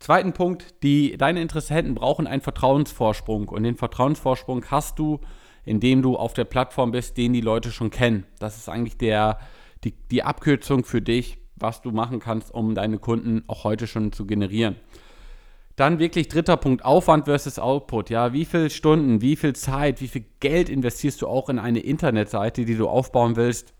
Zweiten 0.00 0.32
Punkt, 0.32 0.82
die, 0.82 1.16
deine 1.16 1.40
Interessenten 1.40 1.94
brauchen 1.94 2.26
einen 2.26 2.42
Vertrauensvorsprung 2.42 3.48
und 3.48 3.62
den 3.62 3.76
Vertrauensvorsprung 3.76 4.64
hast 4.70 4.98
du, 4.98 5.20
indem 5.64 6.02
du 6.02 6.16
auf 6.16 6.34
der 6.34 6.44
Plattform 6.44 6.90
bist, 6.90 7.16
den 7.16 7.32
die 7.32 7.40
Leute 7.40 7.70
schon 7.70 7.90
kennen. 7.90 8.26
Das 8.38 8.56
ist 8.56 8.68
eigentlich 8.68 8.98
der, 8.98 9.38
die, 9.84 9.92
die 10.10 10.22
Abkürzung 10.22 10.84
für 10.84 11.00
dich, 11.00 11.38
was 11.56 11.80
du 11.80 11.92
machen 11.92 12.18
kannst, 12.18 12.52
um 12.52 12.74
deine 12.74 12.98
Kunden 12.98 13.44
auch 13.46 13.64
heute 13.64 13.86
schon 13.86 14.12
zu 14.12 14.26
generieren. 14.26 14.76
Dann 15.76 15.98
wirklich 15.98 16.28
dritter 16.28 16.56
Punkt, 16.56 16.84
Aufwand 16.84 17.24
versus 17.24 17.58
Output. 17.58 18.08
Ja, 18.08 18.32
wie 18.32 18.44
viele 18.44 18.70
Stunden, 18.70 19.20
wie 19.20 19.34
viel 19.34 19.54
Zeit, 19.54 20.00
wie 20.00 20.08
viel 20.08 20.24
Geld 20.38 20.68
investierst 20.68 21.20
du 21.20 21.26
auch 21.26 21.48
in 21.48 21.58
eine 21.58 21.80
Internetseite, 21.80 22.64
die 22.64 22.76
du 22.76 22.88
aufbauen 22.88 23.34
willst? 23.34 23.74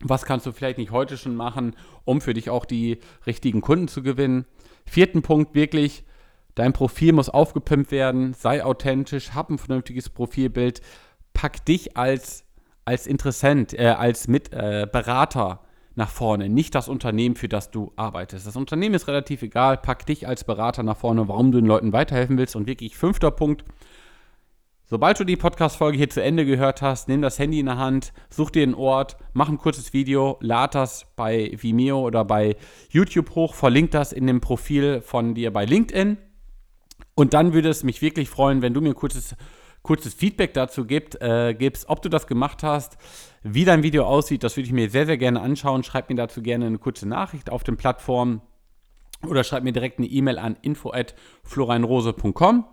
Was 0.00 0.24
kannst 0.24 0.46
du 0.46 0.52
vielleicht 0.52 0.78
nicht 0.78 0.92
heute 0.92 1.16
schon 1.16 1.34
machen, 1.34 1.74
um 2.04 2.20
für 2.20 2.34
dich 2.34 2.50
auch 2.50 2.64
die 2.64 2.98
richtigen 3.26 3.60
Kunden 3.60 3.88
zu 3.88 4.02
gewinnen? 4.02 4.44
Vierten 4.84 5.22
Punkt, 5.22 5.54
wirklich, 5.54 6.04
dein 6.54 6.72
Profil 6.72 7.12
muss 7.12 7.28
aufgepimpt 7.28 7.90
werden, 7.90 8.32
sei 8.34 8.62
authentisch, 8.62 9.32
hab 9.34 9.50
ein 9.50 9.58
vernünftiges 9.58 10.10
Profilbild, 10.10 10.80
pack 11.32 11.64
dich 11.64 11.96
als, 11.96 12.44
als 12.84 13.06
Interessent, 13.08 13.74
äh, 13.74 13.88
als 13.88 14.28
Mitberater 14.28 15.60
äh, 15.62 15.65
nach 15.96 16.10
vorne, 16.10 16.48
nicht 16.48 16.74
das 16.74 16.88
Unternehmen, 16.88 17.36
für 17.36 17.48
das 17.48 17.70
du 17.70 17.92
arbeitest. 17.96 18.46
Das 18.46 18.54
Unternehmen 18.54 18.94
ist 18.94 19.08
relativ 19.08 19.42
egal, 19.42 19.78
pack 19.78 20.04
dich 20.06 20.28
als 20.28 20.44
Berater 20.44 20.82
nach 20.82 20.98
vorne, 20.98 21.26
warum 21.26 21.50
du 21.50 21.58
den 21.58 21.66
Leuten 21.66 21.92
weiterhelfen 21.92 22.36
willst. 22.36 22.54
Und 22.54 22.66
wirklich 22.66 22.96
fünfter 22.96 23.30
Punkt, 23.30 23.64
sobald 24.84 25.18
du 25.18 25.24
die 25.24 25.36
Podcast-Folge 25.36 25.96
hier 25.96 26.10
zu 26.10 26.22
Ende 26.22 26.44
gehört 26.44 26.82
hast, 26.82 27.08
nimm 27.08 27.22
das 27.22 27.38
Handy 27.38 27.60
in 27.60 27.66
der 27.66 27.78
Hand, 27.78 28.12
such 28.28 28.50
dir 28.50 28.62
einen 28.62 28.74
Ort, 28.74 29.16
mach 29.32 29.48
ein 29.48 29.56
kurzes 29.56 29.94
Video, 29.94 30.36
lad 30.40 30.74
das 30.74 31.06
bei 31.16 31.52
Vimeo 31.56 31.98
oder 32.00 32.26
bei 32.26 32.56
YouTube 32.90 33.34
hoch, 33.34 33.54
verlink 33.54 33.90
das 33.92 34.12
in 34.12 34.26
dem 34.26 34.42
Profil 34.42 35.00
von 35.00 35.34
dir 35.34 35.50
bei 35.50 35.64
LinkedIn. 35.64 36.18
Und 37.14 37.32
dann 37.32 37.54
würde 37.54 37.70
es 37.70 37.84
mich 37.84 38.02
wirklich 38.02 38.28
freuen, 38.28 38.60
wenn 38.60 38.74
du 38.74 38.82
mir 38.82 38.90
ein 38.90 38.94
kurzes 38.94 39.34
kurzes 39.86 40.14
Feedback 40.14 40.52
dazu 40.52 40.84
gibt, 40.84 41.20
äh, 41.22 41.54
gibst, 41.54 41.88
ob 41.88 42.02
du 42.02 42.08
das 42.08 42.26
gemacht 42.26 42.64
hast, 42.64 42.98
wie 43.42 43.64
dein 43.64 43.84
Video 43.84 44.04
aussieht. 44.04 44.42
Das 44.42 44.56
würde 44.56 44.66
ich 44.66 44.72
mir 44.72 44.90
sehr, 44.90 45.06
sehr 45.06 45.16
gerne 45.16 45.40
anschauen. 45.40 45.84
Schreib 45.84 46.10
mir 46.10 46.16
dazu 46.16 46.42
gerne 46.42 46.66
eine 46.66 46.78
kurze 46.78 47.08
Nachricht 47.08 47.50
auf 47.50 47.62
den 47.62 47.76
Plattformen 47.76 48.42
oder 49.26 49.44
schreib 49.44 49.62
mir 49.62 49.72
direkt 49.72 49.98
eine 49.98 50.08
E-Mail 50.08 50.38
an 50.38 50.56
info@florianrose.com. 50.60 52.64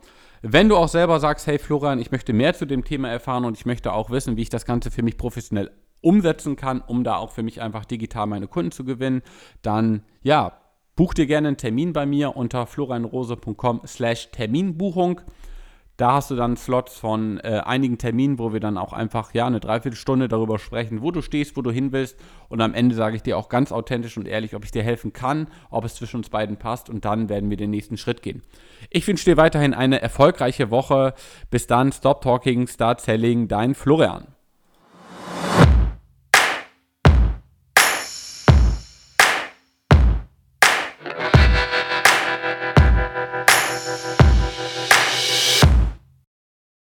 Wenn 0.41 0.67
du 0.67 0.75
auch 0.75 0.89
selber 0.89 1.19
sagst, 1.19 1.47
hey 1.47 1.59
Florian, 1.59 1.99
ich 1.99 2.11
möchte 2.11 2.33
mehr 2.33 2.53
zu 2.53 2.65
dem 2.65 2.83
Thema 2.83 3.09
erfahren 3.09 3.45
und 3.45 3.57
ich 3.57 3.65
möchte 3.65 3.93
auch 3.93 4.09
wissen, 4.09 4.35
wie 4.35 4.41
ich 4.41 4.49
das 4.49 4.65
Ganze 4.65 4.91
für 4.91 5.03
mich 5.03 5.17
professionell 5.17 5.71
umsetzen 6.01 6.55
kann, 6.55 6.81
um 6.81 7.03
da 7.03 7.15
auch 7.15 7.31
für 7.31 7.43
mich 7.43 7.61
einfach 7.61 7.85
digital 7.85 8.25
meine 8.25 8.47
Kunden 8.47 8.71
zu 8.71 8.83
gewinnen, 8.83 9.21
dann 9.61 10.03
ja, 10.21 10.59
buch 10.95 11.13
dir 11.13 11.27
gerne 11.27 11.49
einen 11.49 11.57
Termin 11.57 11.93
bei 11.93 12.05
mir 12.05 12.35
unter 12.35 12.65
florianrose.com 12.65 13.81
slash 13.85 14.31
Terminbuchung. 14.31 15.21
Da 15.97 16.13
hast 16.13 16.31
du 16.31 16.35
dann 16.35 16.57
Slots 16.57 16.97
von 16.97 17.39
äh, 17.39 17.61
einigen 17.63 17.99
Terminen, 17.99 18.39
wo 18.39 18.51
wir 18.51 18.59
dann 18.59 18.79
auch 18.79 18.93
einfach 18.93 19.33
ja 19.33 19.45
eine 19.45 19.59
Dreiviertelstunde 19.59 20.27
darüber 20.27 20.57
sprechen, 20.57 21.03
wo 21.03 21.11
du 21.11 21.21
stehst, 21.21 21.55
wo 21.55 21.61
du 21.61 21.69
hin 21.69 21.91
willst. 21.91 22.19
Und 22.49 22.61
am 22.61 22.73
Ende 22.73 22.95
sage 22.95 23.15
ich 23.15 23.21
dir 23.21 23.37
auch 23.37 23.47
ganz 23.47 23.71
authentisch 23.71 24.17
und 24.17 24.27
ehrlich, 24.27 24.55
ob 24.55 24.65
ich 24.65 24.71
dir 24.71 24.81
helfen 24.81 25.13
kann, 25.13 25.47
ob 25.69 25.85
es 25.85 25.93
zwischen 25.95 26.17
uns 26.17 26.29
beiden 26.29 26.57
passt. 26.57 26.89
Und 26.89 27.05
dann 27.05 27.29
werden 27.29 27.51
wir 27.51 27.57
den 27.57 27.69
nächsten 27.69 27.97
Schritt 27.97 28.23
gehen. 28.23 28.41
Ich 28.89 29.07
wünsche 29.07 29.25
dir 29.25 29.37
weiterhin 29.37 29.75
eine 29.75 30.01
erfolgreiche 30.01 30.71
Woche. 30.71 31.13
Bis 31.51 31.67
dann, 31.67 31.91
Stop 31.91 32.21
Talking, 32.21 32.67
Start 32.67 32.99
Selling, 32.99 33.47
dein 33.47 33.75
Florian. 33.75 34.27